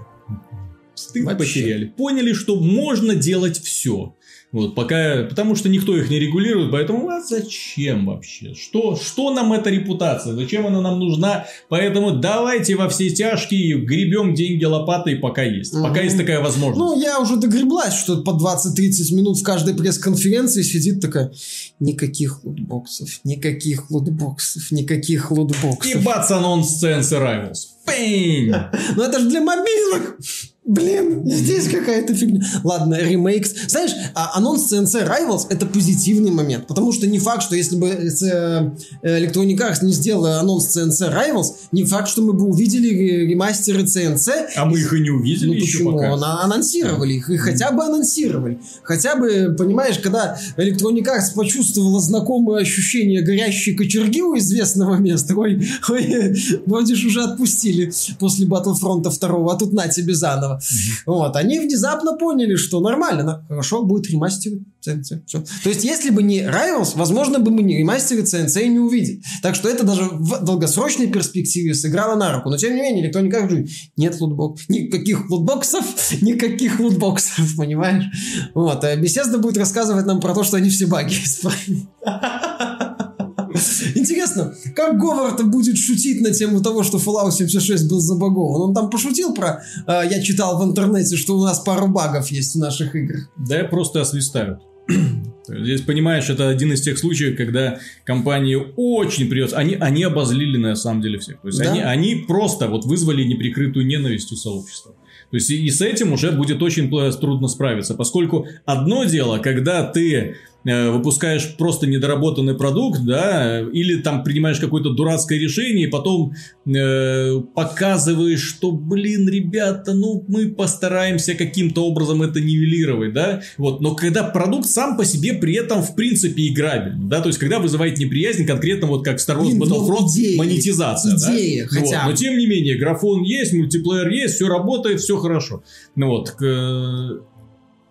[0.96, 1.62] Стыд Вообще.
[1.62, 1.86] потеряли.
[1.86, 4.16] Поняли, что можно делать все.
[4.52, 8.54] Вот, пока, потому что никто их не регулирует, поэтому а зачем вообще?
[8.54, 10.34] Что, что нам эта репутация?
[10.34, 11.46] Зачем она нам нужна?
[11.70, 15.72] Поэтому давайте во все тяжкие гребем деньги лопатой, пока есть.
[15.72, 16.04] Пока Мгм.
[16.04, 16.80] есть такая возможность.
[16.80, 21.32] Ну, я уже догреблась, что по 20-30 минут в каждой пресс-конференции сидит такая
[21.80, 26.04] никаких лутбоксов, никаких лутбоксов, никаких И лутбоксов.
[26.04, 27.68] бац, анонс Sense Rivals.
[27.86, 28.54] Пинь!
[28.96, 30.18] Ну это же для мобилок!
[30.64, 32.40] Блин, здесь какая-то фигня.
[32.64, 33.48] Ладно, ремейк.
[33.48, 37.88] Знаешь, а анонс CNC Rivals это позитивный момент, потому что не факт, что если бы
[37.88, 38.70] э,
[39.04, 43.82] Electronic Arts не сделала анонс CNC Rivals, не факт, что мы бы увидели ре- ремастеры
[43.84, 45.94] CNC А мы их и не увидели Ну еще почему?
[45.98, 46.44] пока.
[46.44, 48.60] Анонсировали их, и хотя бы анонсировали.
[48.84, 55.68] Хотя бы, понимаешь, когда Electronic Arts почувствовала знакомое ощущение горящей кочерги у известного места, ой,
[55.90, 56.36] ой,
[56.68, 60.60] вроде уже отпустили запустили после Battlefront 2, а тут на тебе заново.
[61.06, 65.22] Вот, они внезапно поняли, что нормально, хорошо, будет ремастерить CNC.
[65.26, 65.44] Всё.
[65.64, 69.22] То есть, если бы не Rivals, возможно, бы мы не ремастеры CNC и не увидели.
[69.42, 72.50] Так что это даже в долгосрочной перспективе сыграло на руку.
[72.50, 73.68] Но, тем не менее, никто не как же,
[73.98, 75.86] нет лутбоксов, никаких лутбоксов,
[76.22, 78.06] никаких лутбоксов, понимаешь?
[78.54, 81.88] Вот, а Bethesda будет рассказывать нам про то, что они все баги исправили.
[84.32, 88.70] Интересно, как Говард будет шутить на тему того, что Fallout 76 был забагован?
[88.70, 89.64] Он там пошутил про...
[89.88, 93.30] э, я читал в интернете, что у нас пару багов есть в наших играх.
[93.38, 94.60] Да просто освистают.
[95.48, 99.58] Здесь, понимаешь, это один из тех случаев, когда компании очень придется...
[99.58, 101.42] Они, они обозлили на самом деле всех.
[101.42, 101.72] То есть Да.
[101.72, 104.94] они, они просто вот вызвали неприкрытую ненависть у сообщества.
[105.32, 109.84] То есть и, и с этим уже будет очень трудно справиться, поскольку одно дело, когда
[109.84, 116.34] ты выпускаешь просто недоработанный продукт, да, или там принимаешь какое-то дурацкое решение, и потом
[116.68, 123.96] э, показываешь, что, блин, ребята, ну мы постараемся каким-то образом это нивелировать, да, вот, но
[123.96, 127.98] когда продукт сам по себе при этом в принципе играбельный, да, то есть когда вызывает
[127.98, 131.36] неприязнь конкретно вот как Star Wars Блин, ну, Battlefront идея, монетизация, да?
[131.36, 132.12] идея Вот, хотя бы.
[132.12, 135.64] но тем не менее графон есть, мультиплеер есть, все работает, все хорошо,
[135.96, 137.22] ну вот, к-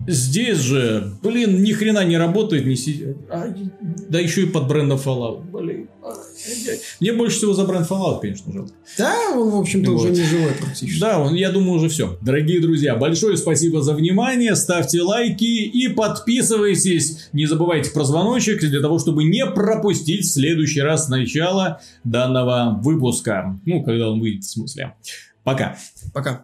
[0.06, 3.55] Здесь же, блин, ни хрена не работает, не си- а,
[4.09, 5.43] да еще и под брендом Fallout.
[5.51, 5.89] Блин.
[7.01, 8.72] Мне больше всего за бренд Fallout, конечно, жалко.
[8.97, 10.16] Да, он, в общем-то, уже Вот.
[10.16, 10.98] не живой практически.
[11.01, 12.18] Да, он, я думаю, уже все.
[12.22, 14.56] Дорогие друзья, большое спасибо за внимание.
[14.56, 17.28] Ставьте лайки и подписывайтесь.
[17.32, 23.60] Не забывайте про звоночек для того, чтобы не пропустить в следующий раз начало данного выпуска.
[23.66, 24.94] Ну, когда он выйдет, в смысле.
[25.44, 25.77] Пока.
[26.12, 26.43] Пока.